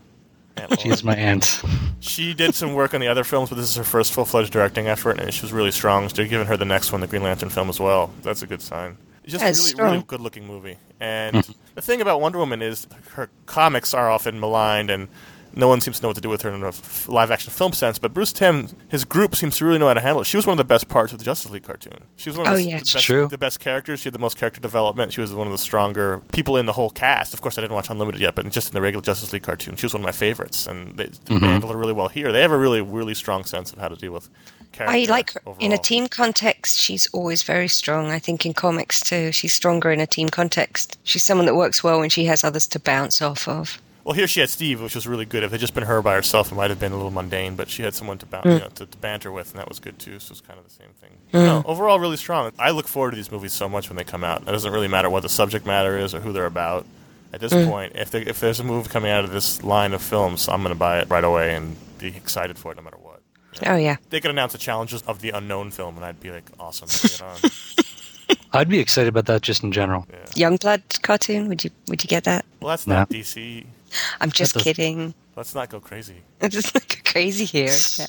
aunt 0.57 0.79
She 0.81 0.89
is 0.89 1.03
my 1.03 1.15
aunt. 1.15 1.61
She 1.99 2.33
did 2.33 2.55
some 2.55 2.73
work 2.73 2.93
on 2.93 2.99
the 3.01 3.07
other 3.07 3.23
films, 3.23 3.49
but 3.49 3.55
this 3.57 3.69
is 3.69 3.75
her 3.75 3.83
first 3.83 4.11
full 4.11 4.25
fledged 4.25 4.51
directing 4.51 4.87
effort, 4.87 5.19
and 5.19 5.31
she 5.33 5.41
was 5.43 5.53
really 5.53 5.71
strong. 5.71 6.09
So 6.09 6.15
they're 6.15 6.25
giving 6.25 6.47
her 6.47 6.57
the 6.57 6.65
next 6.65 6.91
one, 6.91 7.01
the 7.01 7.07
Green 7.07 7.23
Lantern 7.23 7.49
film, 7.49 7.69
as 7.69 7.79
well. 7.79 8.11
That's 8.23 8.41
a 8.41 8.47
good 8.47 8.61
sign. 8.61 8.97
It's 9.29 9.41
just 9.43 9.45
That's 9.45 9.59
a 9.59 9.61
really, 9.61 9.71
strong. 9.71 9.91
really 9.91 10.03
good 10.07 10.21
looking 10.21 10.47
movie. 10.47 10.77
And 10.99 11.47
the 11.75 11.81
thing 11.81 12.01
about 12.01 12.19
Wonder 12.19 12.39
Woman 12.39 12.61
is 12.61 12.87
her 13.13 13.29
comics 13.45 13.93
are 13.93 14.09
often 14.09 14.39
maligned, 14.39 14.89
and 14.89 15.07
no 15.53 15.67
one 15.67 15.81
seems 15.81 15.97
to 15.97 16.03
know 16.03 16.09
what 16.09 16.15
to 16.15 16.21
do 16.21 16.29
with 16.29 16.41
her 16.41 16.49
in 16.49 16.63
a 16.63 16.69
f- 16.69 17.07
live 17.07 17.29
action 17.31 17.51
film 17.51 17.73
sense. 17.73 17.99
But 17.99 18.13
Bruce 18.13 18.33
Timm, 18.33 18.69
his 18.87 19.05
group 19.05 19.35
seems 19.35 19.57
to 19.57 19.65
really 19.65 19.77
know 19.77 19.87
how 19.87 19.93
to 19.93 19.99
handle 19.99 20.21
it. 20.21 20.25
She 20.25 20.37
was 20.37 20.45
one 20.47 20.53
of 20.53 20.57
the 20.57 20.63
best 20.63 20.89
parts 20.89 21.11
of 21.13 21.19
the 21.19 21.25
Justice 21.25 21.51
League 21.51 21.63
cartoon. 21.63 22.03
She 22.17 22.29
was 22.29 22.37
one 22.37 22.47
of 22.47 22.53
Oh, 22.53 22.55
the, 22.57 22.63
yeah. 22.63 22.77
the 22.79 22.85
best, 22.85 23.05
true. 23.05 23.27
the 23.27 23.37
best 23.37 23.59
characters. 23.59 23.99
She 23.99 24.05
had 24.05 24.13
the 24.13 24.19
most 24.19 24.37
character 24.37 24.59
development. 24.61 25.13
She 25.13 25.21
was 25.21 25.33
one 25.33 25.47
of 25.47 25.51
the 25.51 25.57
stronger 25.59 26.21
people 26.31 26.57
in 26.57 26.65
the 26.65 26.73
whole 26.73 26.89
cast. 26.89 27.33
Of 27.33 27.41
course, 27.41 27.57
I 27.57 27.61
didn't 27.61 27.73
watch 27.73 27.89
Unlimited 27.89 28.21
yet, 28.21 28.35
but 28.35 28.49
just 28.49 28.69
in 28.69 28.73
the 28.73 28.81
regular 28.81 29.03
Justice 29.03 29.31
League 29.31 29.43
cartoon, 29.43 29.75
she 29.75 29.85
was 29.85 29.93
one 29.93 30.01
of 30.01 30.05
my 30.05 30.11
favorites, 30.11 30.65
and 30.67 30.97
they, 30.97 31.05
they 31.05 31.35
mm-hmm. 31.35 31.45
handled 31.45 31.71
her 31.71 31.77
really 31.77 31.93
well 31.93 32.07
here. 32.09 32.31
They 32.31 32.41
have 32.41 32.51
a 32.51 32.57
really, 32.57 32.81
really 32.81 33.13
strong 33.13 33.43
sense 33.43 33.71
of 33.71 33.79
how 33.79 33.89
to 33.89 33.95
deal 33.95 34.11
with. 34.11 34.29
I 34.79 35.05
like 35.09 35.33
her 35.33 35.41
in 35.59 35.71
a 35.73 35.77
team 35.77 36.07
context. 36.07 36.79
She's 36.79 37.07
always 37.13 37.43
very 37.43 37.67
strong. 37.67 38.11
I 38.11 38.19
think 38.19 38.45
in 38.45 38.53
comics 38.53 39.01
too, 39.01 39.31
she's 39.31 39.51
stronger 39.53 39.91
in 39.91 39.99
a 39.99 40.07
team 40.07 40.29
context. 40.29 40.97
She's 41.03 41.23
someone 41.23 41.45
that 41.47 41.55
works 41.55 41.83
well 41.83 41.99
when 41.99 42.09
she 42.09 42.25
has 42.25 42.43
others 42.43 42.65
to 42.67 42.79
bounce 42.79 43.21
off 43.21 43.47
of. 43.47 43.81
Well, 44.05 44.15
here 44.15 44.27
she 44.27 44.39
had 44.39 44.49
Steve, 44.49 44.81
which 44.81 44.95
was 44.95 45.05
really 45.05 45.25
good. 45.25 45.43
If 45.43 45.49
it 45.51 45.55
had 45.55 45.59
just 45.59 45.73
been 45.73 45.83
her 45.83 46.01
by 46.01 46.15
herself, 46.15 46.51
it 46.51 46.55
might 46.55 46.69
have 46.69 46.79
been 46.79 46.93
a 46.93 46.95
little 46.95 47.11
mundane. 47.11 47.55
But 47.55 47.69
she 47.69 47.83
had 47.83 47.93
someone 47.93 48.17
to, 48.19 48.25
bounce, 48.25 48.45
Mm. 48.45 48.53
you 48.53 48.59
know, 48.61 48.69
to, 48.75 48.85
to 48.85 48.97
banter 48.97 49.31
with, 49.31 49.51
and 49.51 49.59
that 49.59 49.67
was 49.69 49.79
good 49.79 49.99
too. 49.99 50.17
So 50.19 50.31
it's 50.31 50.41
kind 50.41 50.57
of 50.57 50.65
the 50.65 50.71
same 50.73 50.87
thing. 51.01 51.11
No, 51.33 51.61
overall, 51.65 51.99
really 51.99 52.17
strong. 52.17 52.51
I 52.57 52.71
look 52.71 52.87
forward 52.87 53.11
to 53.11 53.17
these 53.17 53.31
movies 53.31 53.53
so 53.53 53.67
much 53.69 53.89
when 53.89 53.97
they 53.97 54.03
come 54.05 54.23
out. 54.23 54.41
It 54.43 54.45
doesn't 54.51 54.71
really 54.71 54.87
matter 54.87 55.09
what 55.09 55.21
the 55.23 55.29
subject 55.29 55.65
matter 55.65 55.97
is 55.97 56.15
or 56.15 56.21
who 56.21 56.31
they're 56.31 56.45
about. 56.45 56.85
At 57.33 57.41
this 57.41 57.53
Mm. 57.53 57.69
point, 57.69 57.91
if, 57.95 58.09
there, 58.09 58.21
if 58.27 58.39
there's 58.39 58.59
a 58.59 58.63
movie 58.63 58.89
coming 58.89 59.11
out 59.11 59.25
of 59.25 59.31
this 59.31 59.61
line 59.63 59.93
of 59.93 60.01
films, 60.01 60.47
I'm 60.47 60.63
going 60.63 60.73
to 60.73 60.79
buy 60.79 60.99
it 60.99 61.09
right 61.09 61.23
away 61.23 61.53
and 61.53 61.75
be 61.99 62.07
excited 62.07 62.57
for 62.57 62.71
it 62.71 62.77
no 62.77 62.81
matter 62.81 62.95
what. 62.97 62.98
Oh 63.65 63.75
yeah, 63.75 63.97
They 64.09 64.19
could 64.21 64.31
announce 64.31 64.51
the 64.53 64.57
Challengers 64.59 65.01
of 65.03 65.21
the 65.21 65.31
Unknown 65.31 65.71
film, 65.71 65.95
and 65.97 66.05
I'd 66.05 66.19
be 66.19 66.31
like, 66.31 66.49
awesome, 66.59 66.87
bring 66.87 67.13
it 67.13 67.21
on. 67.21 68.37
I'd 68.59 68.69
be 68.69 68.79
excited 68.79 69.09
about 69.09 69.25
that 69.25 69.41
just 69.41 69.63
in 69.63 69.71
general. 69.71 70.05
Youngblood 70.31 71.01
cartoon. 71.01 71.47
Would 71.49 71.63
you 71.63 71.71
would 71.87 72.03
you 72.03 72.07
get 72.07 72.23
that? 72.25 72.45
Well, 72.61 72.69
that's 72.69 72.87
No. 72.87 72.95
not 72.95 73.09
DC. 73.09 73.65
I'm 74.21 74.31
just 74.31 74.53
does- 74.53 74.63
kidding. 74.63 75.13
Let's 75.35 75.55
not 75.55 75.69
go 75.69 75.79
crazy. 75.79 76.15
I'm 76.41 76.49
just 76.49 76.75
like 76.75 77.03
crazy 77.05 77.45
here. 77.45 77.73
Yeah. 77.99 78.05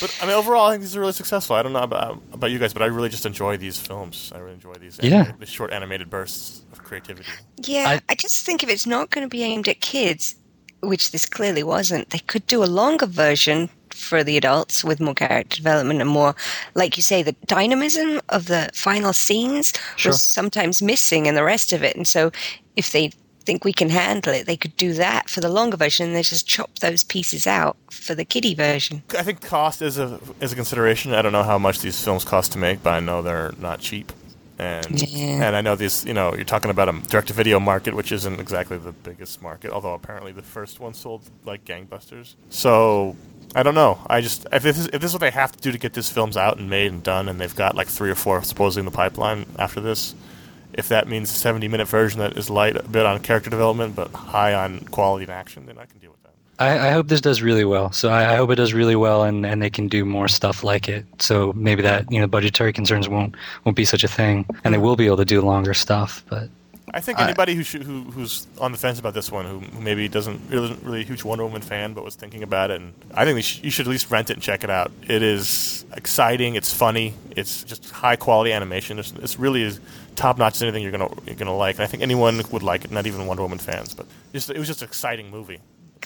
But 0.00 0.16
I 0.22 0.26
mean, 0.26 0.34
overall, 0.36 0.68
I 0.68 0.70
think 0.72 0.82
these 0.82 0.96
are 0.96 1.00
really 1.00 1.12
successful. 1.12 1.56
I 1.56 1.62
don't 1.62 1.72
know 1.72 1.80
about, 1.82 2.22
about 2.32 2.50
you 2.52 2.58
guys, 2.60 2.72
but 2.72 2.80
I 2.82 2.86
really 2.86 3.08
just 3.08 3.26
enjoy 3.26 3.56
these 3.56 3.76
films. 3.78 4.30
I 4.34 4.38
really 4.38 4.54
enjoy 4.54 4.74
these, 4.74 4.98
Yeah. 5.02 5.32
these 5.40 5.48
short 5.48 5.72
animated 5.72 6.08
bursts 6.08 6.62
of 6.72 6.82
creativity. 6.84 7.28
Yeah, 7.64 7.84
I- 7.88 8.00
I, 8.08 8.14
just 8.14 8.46
think 8.46 8.62
if 8.62 8.68
it's 8.68 8.86
not 8.86 9.10
going 9.10 9.24
to 9.24 9.28
be 9.28 9.42
aimed 9.42 9.66
at 9.66 9.80
kids, 9.80 10.36
which 10.80 11.10
this 11.10 11.26
clearly 11.26 11.64
wasn't, 11.64 12.10
they 12.10 12.20
could 12.20 12.46
do 12.46 12.62
a 12.62 12.66
longer 12.66 13.06
version 13.06 13.68
for 14.00 14.24
the 14.24 14.36
adults 14.36 14.82
with 14.82 15.00
more 15.00 15.14
character 15.14 15.56
development 15.56 16.00
and 16.00 16.10
more, 16.10 16.34
like 16.74 16.96
you 16.96 17.02
say, 17.02 17.22
the 17.22 17.36
dynamism 17.46 18.20
of 18.30 18.46
the 18.46 18.70
final 18.74 19.12
scenes 19.12 19.72
Sure. 19.96 20.10
was 20.10 20.22
sometimes 20.22 20.82
missing 20.82 21.26
in 21.26 21.34
the 21.34 21.44
rest 21.44 21.72
of 21.72 21.82
it. 21.82 21.96
And 21.96 22.06
so 22.06 22.32
if 22.76 22.92
they 22.92 23.12
think 23.46 23.64
we 23.64 23.72
can 23.72 23.88
handle 23.90 24.32
it, 24.34 24.46
they 24.46 24.56
could 24.56 24.76
do 24.76 24.92
that 24.94 25.28
for 25.30 25.40
the 25.40 25.48
longer 25.48 25.76
version 25.76 26.06
and 26.06 26.14
then 26.16 26.22
just 26.22 26.46
chop 26.46 26.78
those 26.80 27.02
pieces 27.04 27.46
out 27.46 27.76
for 27.90 28.14
the 28.14 28.24
kiddie 28.24 28.54
version. 28.54 29.02
I 29.18 29.22
think 29.22 29.40
cost 29.40 29.80
is 29.82 29.98
a 29.98 30.18
is 30.40 30.52
a 30.52 30.56
consideration. 30.56 31.14
I 31.14 31.22
don't 31.22 31.32
know 31.32 31.42
how 31.42 31.58
much 31.58 31.80
these 31.80 32.02
films 32.02 32.24
cost 32.24 32.52
to 32.52 32.58
make, 32.58 32.82
but 32.82 32.90
I 32.94 33.00
know 33.00 33.22
they're 33.22 33.52
not 33.58 33.80
cheap. 33.80 34.12
And 34.58 35.00
Yeah. 35.10 35.46
and 35.46 35.56
I 35.56 35.62
know 35.62 35.74
these. 35.74 36.04
You 36.04 36.12
know, 36.12 36.34
you're 36.34 36.44
talking 36.44 36.70
about 36.70 36.88
a 36.90 36.92
direct 37.08 37.28
to 37.28 37.32
video 37.34 37.58
market, 37.58 37.94
which 37.94 38.12
isn't 38.12 38.38
exactly 38.38 38.76
the 38.76 38.92
biggest 38.92 39.40
market. 39.40 39.70
Although 39.72 39.94
apparently 39.94 40.32
the 40.32 40.42
first 40.42 40.78
one 40.80 40.92
sold 40.92 41.22
like 41.46 41.64
gangbusters. 41.64 42.34
So 42.50 43.16
I 43.54 43.62
don't 43.62 43.74
know. 43.74 43.98
I 44.06 44.20
just 44.20 44.46
if 44.52 44.62
this 44.62 44.78
is, 44.78 44.86
if 44.86 45.00
this 45.00 45.10
is 45.10 45.12
what 45.12 45.20
they 45.20 45.30
have 45.30 45.52
to 45.52 45.58
do 45.58 45.72
to 45.72 45.78
get 45.78 45.94
these 45.94 46.08
films 46.08 46.36
out 46.36 46.58
and 46.58 46.70
made 46.70 46.92
and 46.92 47.02
done, 47.02 47.28
and 47.28 47.40
they've 47.40 47.54
got 47.54 47.74
like 47.74 47.88
three 47.88 48.10
or 48.10 48.14
four 48.14 48.42
supposedly 48.42 48.80
in 48.80 48.84
the 48.84 48.96
pipeline 48.96 49.46
after 49.58 49.80
this. 49.80 50.14
If 50.72 50.88
that 50.88 51.08
means 51.08 51.32
a 51.32 51.34
70 51.34 51.66
minute 51.66 51.88
version 51.88 52.20
that 52.20 52.36
is 52.36 52.48
light 52.48 52.76
a 52.76 52.84
bit 52.84 53.04
on 53.04 53.18
character 53.20 53.50
development 53.50 53.96
but 53.96 54.12
high 54.12 54.54
on 54.54 54.80
quality 54.80 55.24
and 55.24 55.32
action, 55.32 55.66
then 55.66 55.78
I 55.78 55.84
can 55.84 55.98
deal 55.98 56.12
with 56.12 56.22
that. 56.22 56.32
I, 56.60 56.88
I 56.88 56.90
hope 56.92 57.08
this 57.08 57.20
does 57.20 57.42
really 57.42 57.64
well. 57.64 57.90
So 57.90 58.08
I, 58.08 58.34
I 58.34 58.36
hope 58.36 58.50
it 58.50 58.54
does 58.54 58.72
really 58.72 58.94
well, 58.94 59.24
and, 59.24 59.44
and 59.44 59.60
they 59.60 59.70
can 59.70 59.88
do 59.88 60.04
more 60.04 60.28
stuff 60.28 60.62
like 60.62 60.88
it. 60.88 61.04
So 61.18 61.52
maybe 61.56 61.82
that 61.82 62.10
you 62.10 62.20
know 62.20 62.28
budgetary 62.28 62.72
concerns 62.72 63.08
won't 63.08 63.34
won't 63.64 63.76
be 63.76 63.84
such 63.84 64.04
a 64.04 64.08
thing, 64.08 64.46
and 64.62 64.72
they 64.72 64.78
will 64.78 64.94
be 64.94 65.06
able 65.06 65.16
to 65.16 65.24
do 65.24 65.40
longer 65.40 65.74
stuff. 65.74 66.24
But 66.28 66.48
I 66.92 67.00
think 67.00 67.18
I- 67.18 67.24
anybody 67.24 67.54
who, 67.54 67.62
should, 67.62 67.82
who 67.82 68.02
who's 68.02 68.46
on 68.58 68.72
the 68.72 68.78
fence 68.78 68.98
about 68.98 69.14
this 69.14 69.30
one, 69.30 69.44
who, 69.46 69.58
who 69.60 69.80
maybe 69.80 70.08
doesn't 70.08 70.52
isn't 70.52 70.82
really 70.82 71.00
a 71.00 71.04
huge 71.04 71.24
Wonder 71.24 71.44
Woman 71.44 71.62
fan, 71.62 71.92
but 71.94 72.04
was 72.04 72.14
thinking 72.16 72.42
about 72.42 72.70
it, 72.70 72.80
and 72.80 72.92
I 73.14 73.24
think 73.24 73.42
sh- 73.42 73.60
you 73.62 73.70
should 73.70 73.86
at 73.86 73.90
least 73.90 74.10
rent 74.10 74.30
it 74.30 74.34
and 74.34 74.42
check 74.42 74.64
it 74.64 74.70
out. 74.70 74.90
It 75.08 75.22
is 75.22 75.84
exciting. 75.96 76.54
It's 76.56 76.72
funny. 76.72 77.14
It's 77.36 77.64
just 77.64 77.90
high 77.90 78.16
quality 78.16 78.52
animation. 78.52 78.98
It's, 78.98 79.12
it's 79.12 79.38
really 79.38 79.62
as 79.64 79.80
top 80.16 80.38
notch 80.38 80.56
as 80.56 80.62
anything 80.62 80.82
you're 80.82 80.92
gonna 80.92 81.10
you're 81.26 81.36
gonna 81.36 81.56
like. 81.56 81.76
And 81.76 81.84
I 81.84 81.86
think 81.86 82.02
anyone 82.02 82.40
would 82.50 82.62
like 82.62 82.84
it, 82.84 82.90
not 82.90 83.06
even 83.06 83.26
Wonder 83.26 83.42
Woman 83.42 83.58
fans. 83.58 83.94
But 83.94 84.06
just 84.32 84.50
it 84.50 84.58
was 84.58 84.66
just 84.68 84.82
an 84.82 84.88
exciting 84.88 85.30
movie. 85.30 85.58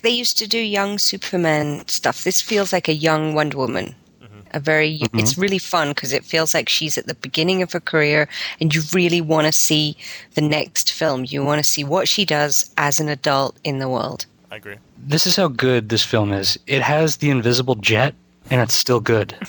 They 0.02 0.10
used 0.10 0.36
to 0.38 0.46
do 0.48 0.58
young 0.58 0.98
Superman 0.98 1.86
stuff. 1.88 2.24
This 2.24 2.42
feels 2.42 2.72
like 2.72 2.88
a 2.88 2.92
young 2.94 3.34
Wonder 3.34 3.56
Woman. 3.56 3.94
A 4.54 4.60
very, 4.60 5.00
it's 5.12 5.32
mm-hmm. 5.32 5.40
really 5.40 5.58
fun 5.58 5.88
because 5.88 6.12
it 6.12 6.24
feels 6.24 6.54
like 6.54 6.68
she's 6.68 6.96
at 6.96 7.06
the 7.06 7.16
beginning 7.16 7.60
of 7.60 7.72
her 7.72 7.80
career, 7.80 8.28
and 8.60 8.72
you 8.72 8.82
really 8.92 9.20
want 9.20 9.48
to 9.48 9.52
see 9.52 9.96
the 10.34 10.40
next 10.40 10.92
film. 10.92 11.24
You 11.26 11.44
want 11.44 11.58
to 11.58 11.68
see 11.68 11.82
what 11.82 12.06
she 12.06 12.24
does 12.24 12.70
as 12.76 13.00
an 13.00 13.08
adult 13.08 13.58
in 13.64 13.80
the 13.80 13.88
world. 13.88 14.26
I 14.52 14.56
agree. 14.56 14.76
this 14.96 15.26
is 15.26 15.34
how 15.34 15.48
good 15.48 15.88
this 15.88 16.04
film 16.04 16.32
is. 16.32 16.56
It 16.68 16.80
has 16.82 17.16
the 17.16 17.30
invisible 17.30 17.74
jet, 17.74 18.14
and 18.48 18.60
it's 18.60 18.74
still 18.74 19.00
good. 19.00 19.34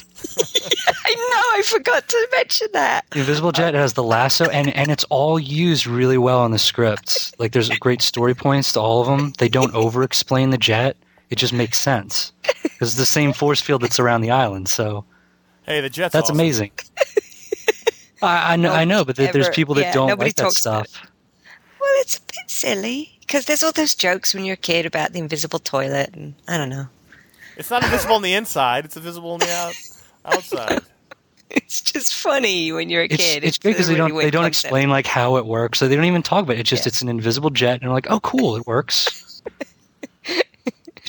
I 1.05 1.13
know, 1.13 1.59
I 1.59 1.61
forgot 1.63 2.09
to 2.09 2.27
mention 2.31 2.67
that. 2.73 3.05
The 3.11 3.19
invisible 3.19 3.51
jet 3.51 3.75
has 3.75 3.93
the 3.93 4.01
lasso, 4.01 4.45
and 4.45 4.75
and 4.75 4.89
it's 4.89 5.03
all 5.05 5.37
used 5.37 5.85
really 5.85 6.17
well 6.17 6.43
in 6.45 6.51
the 6.51 6.57
scripts. 6.57 7.31
Like 7.37 7.51
there's 7.51 7.69
great 7.77 8.01
story 8.01 8.33
points 8.33 8.73
to 8.73 8.79
all 8.79 9.01
of 9.01 9.07
them. 9.07 9.33
They 9.37 9.49
don't 9.49 9.75
over 9.75 10.01
explain 10.01 10.49
the 10.49 10.57
jet. 10.57 10.97
It 11.35 11.39
just 11.39 11.51
makes 11.51 11.77
sense 11.77 12.31
because 12.63 12.89
it's 12.91 12.95
the 12.95 13.05
same 13.05 13.33
force 13.33 13.59
field 13.59 13.81
that's 13.81 13.99
around 13.99 14.21
the 14.21 14.31
island. 14.31 14.69
So 14.69 15.03
Hey, 15.65 15.81
the 15.81 15.89
Jets. 15.89 16.13
that's 16.13 16.25
awesome. 16.29 16.37
amazing. 16.39 16.71
I, 18.21 18.53
I 18.53 18.55
know, 18.55 18.71
I 18.71 18.85
know, 18.85 19.03
but 19.03 19.17
there, 19.17 19.33
there's 19.33 19.49
people 19.49 19.75
that 19.75 19.81
yeah, 19.81 19.91
don't 19.93 20.17
like 20.17 20.35
that 20.35 20.43
talks 20.43 20.65
about 20.65 20.87
stuff. 20.87 21.11
Well, 21.79 21.89
it's 21.97 22.17
a 22.17 22.21
bit 22.21 22.49
silly 22.49 23.17
because 23.19 23.45
there's 23.45 23.63
all 23.63 23.73
those 23.73 23.95
jokes 23.95 24.33
when 24.33 24.45
you're 24.45 24.53
a 24.53 24.57
kid 24.57 24.85
about 24.85 25.11
the 25.11 25.19
invisible 25.19 25.59
toilet, 25.59 26.11
and 26.13 26.35
I 26.47 26.57
don't 26.57 26.69
know. 26.69 26.87
It's 27.57 27.69
not 27.69 27.83
invisible 27.83 28.15
on 28.15 28.21
the 28.21 28.33
inside; 28.33 28.85
it's 28.85 28.95
invisible 28.95 29.31
on 29.31 29.39
the 29.39 29.51
out, 29.51 29.75
outside. 30.25 30.81
It's 31.51 31.79
just 31.79 32.15
funny 32.15 32.71
when 32.71 32.89
you're 32.89 33.03
a 33.03 33.05
It's, 33.05 33.17
kid. 33.17 33.43
it's 33.43 33.57
good 33.59 33.69
because 33.69 33.87
they 33.87 33.95
don't 33.95 34.13
they 34.17 34.31
don't 34.31 34.45
explain 34.45 34.89
like 34.89 35.05
how 35.05 35.37
it 35.37 35.45
works, 35.45 35.77
so 35.79 35.87
they 35.87 35.95
don't 35.95 36.05
even 36.05 36.23
talk 36.23 36.43
about 36.43 36.57
it. 36.57 36.61
It's 36.61 36.69
just 36.69 36.85
Yeah. 36.85 36.89
it's 36.89 37.01
an 37.03 37.07
invisible 37.07 37.49
jet, 37.51 37.73
and 37.73 37.81
they're 37.83 37.91
like, 37.91 38.07
oh, 38.09 38.19
cool, 38.21 38.55
it 38.57 38.65
works. 38.65 39.34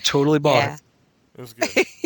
Totally 0.02 0.38
bought 0.38 0.56
Yeah. 0.56 0.74
it. 0.74 0.80
It 1.36 1.40
was 1.40 1.52
good. 1.52 1.86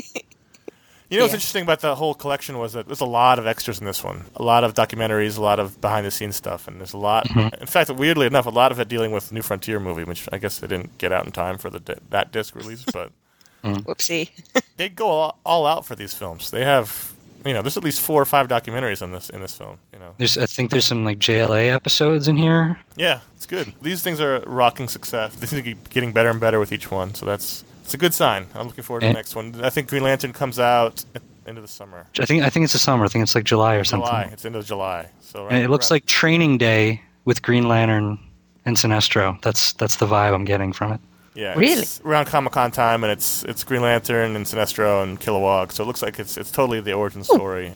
You 1.08 1.18
know 1.18 1.24
what's 1.24 1.32
Yeah. 1.32 1.38
interesting 1.38 1.62
about 1.64 1.80
the 1.80 1.96
whole 1.96 2.14
collection 2.14 2.56
was 2.58 2.72
that 2.74 2.86
there's 2.86 3.00
a 3.00 3.04
lot 3.04 3.40
of 3.40 3.46
extras 3.48 3.80
in 3.80 3.84
this 3.84 4.04
one. 4.04 4.26
A 4.36 4.44
lot 4.44 4.62
of 4.62 4.74
documentaries, 4.74 5.36
a 5.36 5.40
lot 5.40 5.58
of 5.58 5.80
behind 5.80 6.06
the 6.06 6.10
scenes 6.12 6.36
stuff, 6.36 6.68
and 6.68 6.78
there's 6.78 6.92
a 6.92 6.98
lot. 6.98 7.26
Mm-hmm. 7.26 7.62
In 7.62 7.66
fact, 7.66 7.90
weirdly 7.90 8.26
enough, 8.28 8.46
a 8.46 8.50
lot 8.50 8.70
of 8.70 8.78
it 8.78 8.86
dealing 8.86 9.10
with 9.10 9.32
New 9.32 9.42
Frontier 9.42 9.80
movie, 9.80 10.04
which 10.04 10.28
I 10.30 10.38
guess 10.38 10.60
they 10.60 10.68
didn't 10.68 10.98
get 10.98 11.10
out 11.10 11.26
in 11.26 11.32
time 11.32 11.58
for 11.58 11.68
the 11.68 11.80
that 12.10 12.30
disc 12.30 12.54
release, 12.54 12.84
but 12.92 13.10
Whoopsie. 13.64 14.30
they 14.76 14.88
go 14.88 15.08
all, 15.08 15.38
all 15.44 15.66
out 15.66 15.84
for 15.84 15.96
these 15.96 16.14
films. 16.14 16.52
They 16.52 16.64
have, 16.64 17.12
you 17.44 17.54
know, 17.54 17.60
there's 17.62 17.76
at 17.76 17.82
least 17.82 18.00
four 18.02 18.22
or 18.22 18.24
five 18.24 18.46
documentaries 18.46 19.02
in 19.02 19.10
this 19.10 19.30
in 19.30 19.40
this 19.40 19.56
film. 19.58 19.78
You 19.92 19.98
know, 19.98 20.14
There's 20.16 20.38
I 20.38 20.46
think 20.46 20.70
there's 20.70 20.84
some 20.86 21.04
like 21.04 21.18
JLA 21.18 21.74
episodes 21.74 22.28
in 22.28 22.36
here. 22.36 22.78
yeah, 22.94 23.18
it's 23.34 23.46
good. 23.46 23.72
These 23.82 24.02
things 24.04 24.20
are 24.20 24.44
rocking 24.46 24.86
success. 24.86 25.34
They 25.34 25.46
seem 25.48 25.56
to 25.58 25.64
keep 25.64 25.90
getting 25.90 26.12
better 26.12 26.30
and 26.30 26.38
better 26.38 26.60
with 26.60 26.70
each 26.72 26.88
one, 26.88 27.14
so 27.16 27.26
that's 27.26 27.64
it's 27.90 27.94
a 27.96 27.98
good 27.98 28.14
sign. 28.14 28.46
I'm 28.54 28.68
looking 28.68 28.84
forward 28.84 29.00
to 29.00 29.06
the 29.06 29.10
eh. 29.10 29.14
next 29.14 29.34
one. 29.34 29.52
I 29.64 29.68
think 29.68 29.88
Green 29.88 30.04
Lantern 30.04 30.32
comes 30.32 30.60
out 30.60 31.04
at 31.16 31.22
the 31.42 31.48
end 31.48 31.58
of 31.58 31.62
the 31.62 31.68
summer. 31.68 32.06
I 32.20 32.24
think 32.24 32.44
I 32.44 32.48
think 32.48 32.62
it's 32.62 32.72
the 32.72 32.78
summer. 32.78 33.04
I 33.04 33.08
think 33.08 33.24
it's 33.24 33.34
like 33.34 33.42
July 33.42 33.74
or 33.74 33.82
something. 33.82 34.06
July. 34.06 34.30
It's 34.32 34.44
end 34.44 34.54
of 34.54 34.64
July. 34.64 35.08
So 35.20 35.48
And 35.48 35.64
it 35.64 35.70
looks 35.70 35.90
like 35.90 36.06
Training 36.06 36.56
Day 36.58 37.02
with 37.24 37.42
Green 37.42 37.66
Lantern 37.66 38.16
and 38.64 38.76
Sinestro. 38.76 39.42
That's 39.42 39.72
that's 39.72 39.96
the 39.96 40.06
vibe 40.06 40.34
I'm 40.34 40.44
getting 40.44 40.72
from 40.72 40.92
it. 40.92 41.00
yeah, 41.34 41.54
Really? 41.54 41.82
it's 41.82 42.00
around 42.02 42.26
Comic 42.26 42.52
Con 42.52 42.70
time, 42.70 43.02
and 43.02 43.10
it's 43.10 43.42
it's 43.42 43.64
Green 43.64 43.82
Lantern 43.82 44.36
and 44.36 44.46
Sinestro 44.46 45.02
and 45.02 45.20
Kilowog. 45.20 45.72
So 45.72 45.82
it 45.82 45.88
looks 45.88 46.00
like 46.00 46.20
it's 46.20 46.36
it's 46.36 46.52
totally 46.52 46.80
the 46.80 46.92
origin 46.92 47.24
story. 47.24 47.74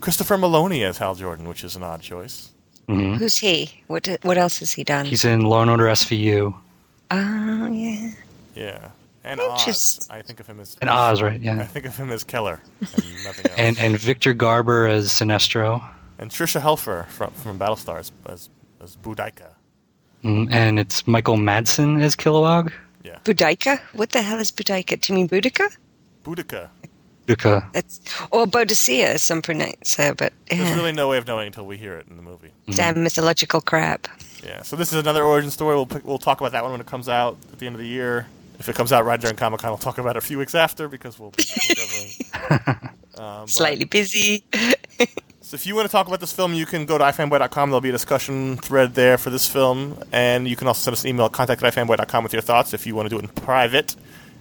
Christopher 0.00 0.36
Meloni 0.36 0.84
as 0.86 0.98
Hal 0.98 1.14
Jordan, 1.14 1.48
which 1.48 1.64
is 1.64 1.74
an 1.74 1.82
odd 1.82 2.02
choice. 2.02 2.50
Mm-hmm. 2.86 3.14
Who's 3.14 3.38
he? 3.38 3.82
What 3.86 4.06
What 4.20 4.36
else 4.36 4.58
has 4.58 4.72
he 4.72 4.84
done? 4.84 5.06
He's 5.06 5.24
in 5.24 5.40
Law 5.40 5.62
and 5.62 5.70
Order 5.70 5.84
SVU 5.84 6.54
Oh, 7.10 7.66
yeah. 7.72 8.10
Yeah, 8.54 8.88
and 9.24 9.40
Oz. 9.40 9.60
Interest- 9.60 10.06
I 10.10 10.22
think 10.22 10.40
of 10.40 10.46
him 10.46 10.60
as 10.60 10.76
and 10.80 10.90
Oz, 10.90 11.22
right? 11.22 11.40
Yeah. 11.40 11.58
I 11.60 11.64
think 11.64 11.86
of 11.86 11.96
him 11.96 12.10
as 12.10 12.24
Keller 12.24 12.60
and 12.80 12.90
nothing 13.24 13.46
else. 13.50 13.58
And 13.58 13.78
and 13.78 13.98
Victor 13.98 14.34
Garber 14.34 14.86
as 14.86 15.08
Sinestro. 15.08 15.82
and 16.18 16.30
Tricia 16.30 16.60
Helfer 16.60 17.06
from 17.08 17.30
from 17.32 17.58
Battlestar 17.58 17.98
as 18.00 18.12
as, 18.26 18.48
as 18.82 18.96
Boudica. 18.96 19.50
Mm, 20.22 20.48
And 20.50 20.78
it's 20.78 21.06
Michael 21.06 21.36
Madsen 21.36 22.02
as 22.02 22.16
Kilowog. 22.16 22.72
Yeah, 23.02 23.18
Boudica? 23.24 23.78
What 23.92 24.10
the 24.12 24.22
hell 24.22 24.38
is 24.38 24.50
Boudica? 24.50 24.98
Do 25.00 25.12
you 25.12 25.18
mean 25.18 25.28
Boudica? 25.28 25.68
Boudica. 26.24 26.68
Duca. 27.26 27.66
That's 27.72 28.00
or 28.30 28.44
Boadicea, 28.46 29.18
some 29.18 29.40
pronounce 29.40 29.96
her, 29.96 30.14
but 30.14 30.32
There's 30.50 30.74
really 30.76 30.92
no 30.92 31.08
way 31.08 31.16
of 31.16 31.26
knowing 31.26 31.46
until 31.46 31.64
we 31.64 31.78
hear 31.78 31.96
it 31.98 32.06
in 32.08 32.16
the 32.16 32.22
movie. 32.22 32.50
damn 32.70 33.02
mythological 33.02 33.62
crap. 33.62 34.08
Yeah, 34.42 34.60
so 34.60 34.76
this 34.76 34.92
is 34.92 34.98
another 34.98 35.22
origin 35.24 35.50
story. 35.50 35.74
We'll 35.74 35.86
pick, 35.86 36.04
we'll 36.04 36.18
talk 36.18 36.40
about 36.42 36.52
that 36.52 36.62
one 36.62 36.72
when 36.72 36.82
it 36.82 36.86
comes 36.86 37.08
out 37.08 37.38
at 37.50 37.58
the 37.58 37.66
end 37.66 37.76
of 37.76 37.80
the 37.80 37.86
year. 37.88 38.26
If 38.58 38.68
it 38.68 38.76
comes 38.76 38.92
out 38.92 39.04
right 39.04 39.20
during 39.20 39.36
Comic 39.36 39.60
Con, 39.60 39.70
we'll 39.70 39.78
talk 39.78 39.98
about 39.98 40.16
it 40.16 40.18
a 40.18 40.26
few 40.26 40.38
weeks 40.38 40.54
after 40.54 40.88
because 40.88 41.18
we'll. 41.18 41.32
we'll 42.48 42.56
um, 43.24 43.48
Slightly 43.48 43.84
busy. 43.84 44.44
So 45.44 45.56
if 45.56 45.66
you 45.66 45.74
want 45.74 45.86
to 45.86 45.92
talk 45.92 46.06
about 46.06 46.20
this 46.20 46.32
film, 46.32 46.54
you 46.54 46.64
can 46.64 46.86
go 46.86 46.96
to 46.96 47.04
ifanboy.com. 47.04 47.68
There'll 47.68 47.82
be 47.82 47.90
a 47.90 47.92
discussion 47.92 48.56
thread 48.56 48.94
there 48.94 49.18
for 49.18 49.28
this 49.28 49.46
film, 49.46 50.02
and 50.10 50.48
you 50.48 50.56
can 50.56 50.66
also 50.66 50.80
send 50.80 50.94
us 50.94 51.04
an 51.04 51.10
email 51.10 51.26
at 51.26 51.32
contact 51.32 51.62
at 51.62 51.74
ifanboy.com 51.74 52.24
with 52.24 52.32
your 52.32 52.40
thoughts 52.40 52.72
if 52.72 52.86
you 52.86 52.94
want 52.94 53.10
to 53.10 53.10
do 53.10 53.18
it 53.18 53.24
in 53.24 53.28
private, 53.28 53.94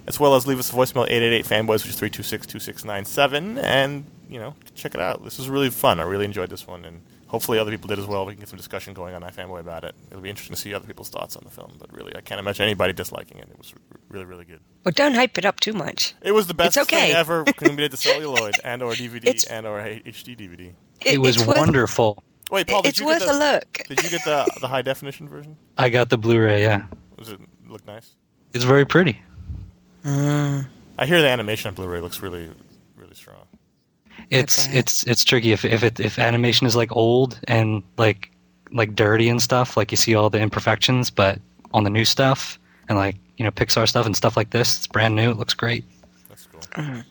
as 0.08 0.18
well 0.18 0.34
as 0.34 0.48
leave 0.48 0.60
us 0.60 0.72
a 0.72 0.74
voicemail 0.74 1.06
888 1.10 1.46
fanboys, 1.46 1.84
which 1.84 1.90
is 1.90 2.00
326-2697, 2.00 3.62
and 3.62 4.06
you 4.30 4.40
know 4.40 4.56
check 4.76 4.96
it 4.96 5.02
out. 5.02 5.22
This 5.26 5.38
was 5.38 5.50
really 5.50 5.70
fun. 5.70 6.00
I 6.00 6.04
really 6.04 6.24
enjoyed 6.24 6.50
this 6.50 6.66
one, 6.66 6.86
and 6.86 7.02
hopefully 7.34 7.58
other 7.60 7.72
people 7.72 7.88
did 7.90 7.98
as 8.00 8.06
well. 8.06 8.26
We 8.26 8.34
can 8.34 8.40
get 8.42 8.48
some 8.50 8.58
discussion 8.58 8.94
going 8.94 9.14
on 9.16 9.24
ifanboy 9.24 9.60
about 9.60 9.84
it. 9.84 9.94
It'll 10.10 10.22
be 10.22 10.30
interesting 10.30 10.56
to 10.56 10.62
see 10.62 10.74
other 10.74 10.86
people's 10.88 11.10
thoughts 11.10 11.36
on 11.36 11.44
the 11.44 11.50
film, 11.50 11.74
but 11.80 11.92
really, 11.92 12.16
I 12.16 12.22
can't 12.22 12.40
imagine 12.40 12.64
anybody 12.64 12.94
disliking 12.94 13.40
it. 13.40 13.50
It 13.50 13.58
was 13.58 13.74
really, 14.10 14.26
really 14.26 14.46
good. 14.46 14.60
Well, 14.86 14.94
don't 14.96 15.16
hype 15.16 15.38
it 15.38 15.46
up 15.46 15.60
too 15.60 15.74
much. 15.74 16.14
It 16.22 16.32
was 16.32 16.48
the 16.48 16.54
best 16.54 16.78
It's 16.78 16.88
okay. 16.88 17.08
thing 17.08 17.16
ever 17.16 17.44
contributed 17.58 17.92
to 17.92 17.98
celluloid 17.98 18.54
and 18.64 18.82
or 18.84 18.94
DVD 18.94 19.26
It's- 19.28 19.44
and 19.46 19.66
or 19.66 19.80
HD 19.82 20.38
DVD. 20.38 20.74
It 21.06 21.18
was 21.20 21.36
it's 21.38 21.46
worth- 21.46 21.58
wonderful. 21.58 22.24
Wait, 22.52 22.68
Paul, 22.68 22.84
did 22.84 22.90
it's 22.90 23.00
you 23.00 23.08
worth 23.08 23.20
get 23.20 23.28
the, 23.28 23.34
a 23.34 23.54
look. 23.56 23.74
Did 23.90 24.04
you 24.04 24.10
get 24.12 24.24
the 24.26 24.48
the 24.62 24.68
high 24.68 24.84
definition 24.84 25.28
version? 25.28 25.58
I 25.78 25.90
got 25.90 26.10
the 26.10 26.18
Blu-ray. 26.20 26.62
Yeah, 26.62 26.86
Does 27.18 27.30
it 27.30 27.40
look 27.68 27.86
nice? 27.88 28.16
it's 28.54 28.64
very 28.64 28.86
pretty. 28.86 29.20
Mm. 30.06 30.68
I 31.00 31.06
hear 31.08 31.22
the 31.22 31.30
animation 31.30 31.70
on 31.70 31.74
Blu-ray 31.76 32.00
looks 32.02 32.22
really, 32.22 32.48
really 32.48 32.56
strong. 32.56 32.73
It's 34.34 34.68
bad. 34.68 34.76
it's 34.76 35.04
it's 35.04 35.24
tricky 35.24 35.52
if 35.52 35.64
if 35.64 35.84
it 35.84 36.00
if 36.00 36.18
animation 36.18 36.66
is 36.68 36.76
like 36.76 36.96
old 36.96 37.40
and 37.48 37.84
like 37.98 38.32
like 38.72 38.96
dirty 38.96 39.30
and 39.30 39.42
stuff, 39.42 39.78
like 39.78 39.92
you 39.92 39.98
see 39.98 40.16
all 40.16 40.30
the 40.30 40.40
imperfections, 40.40 41.10
but 41.10 41.40
on 41.74 41.84
the 41.84 41.90
new 41.90 42.06
stuff 42.06 42.60
and 42.90 42.98
like 42.98 43.16
you 43.38 43.46
know 43.46 43.52
Pixar 43.52 43.88
stuff 43.88 44.06
and 44.06 44.16
stuff 44.16 44.36
like 44.36 44.50
this, 44.50 44.78
it's 44.78 44.88
brand 44.88 45.16
new. 45.16 45.30
It 45.30 45.38
looks 45.38 45.54
great. 45.54 45.86
That's 46.30 46.48
cool. 46.48 46.62
Uh-huh. 46.76 47.02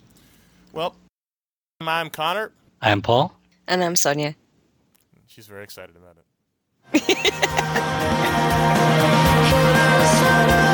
Well, 0.72 0.96
I'm 1.80 2.10
Conor. 2.10 2.50
I 2.80 2.90
am 2.90 3.02
Paul. 3.02 3.32
And 3.68 3.84
I'm 3.84 3.96
Sonia. 3.96 4.34
She's 5.26 5.46
very 5.46 5.64
excited 5.64 5.94
about 5.96 6.16
it. 6.16 6.24
Should 7.00 7.16
I 10.34 10.71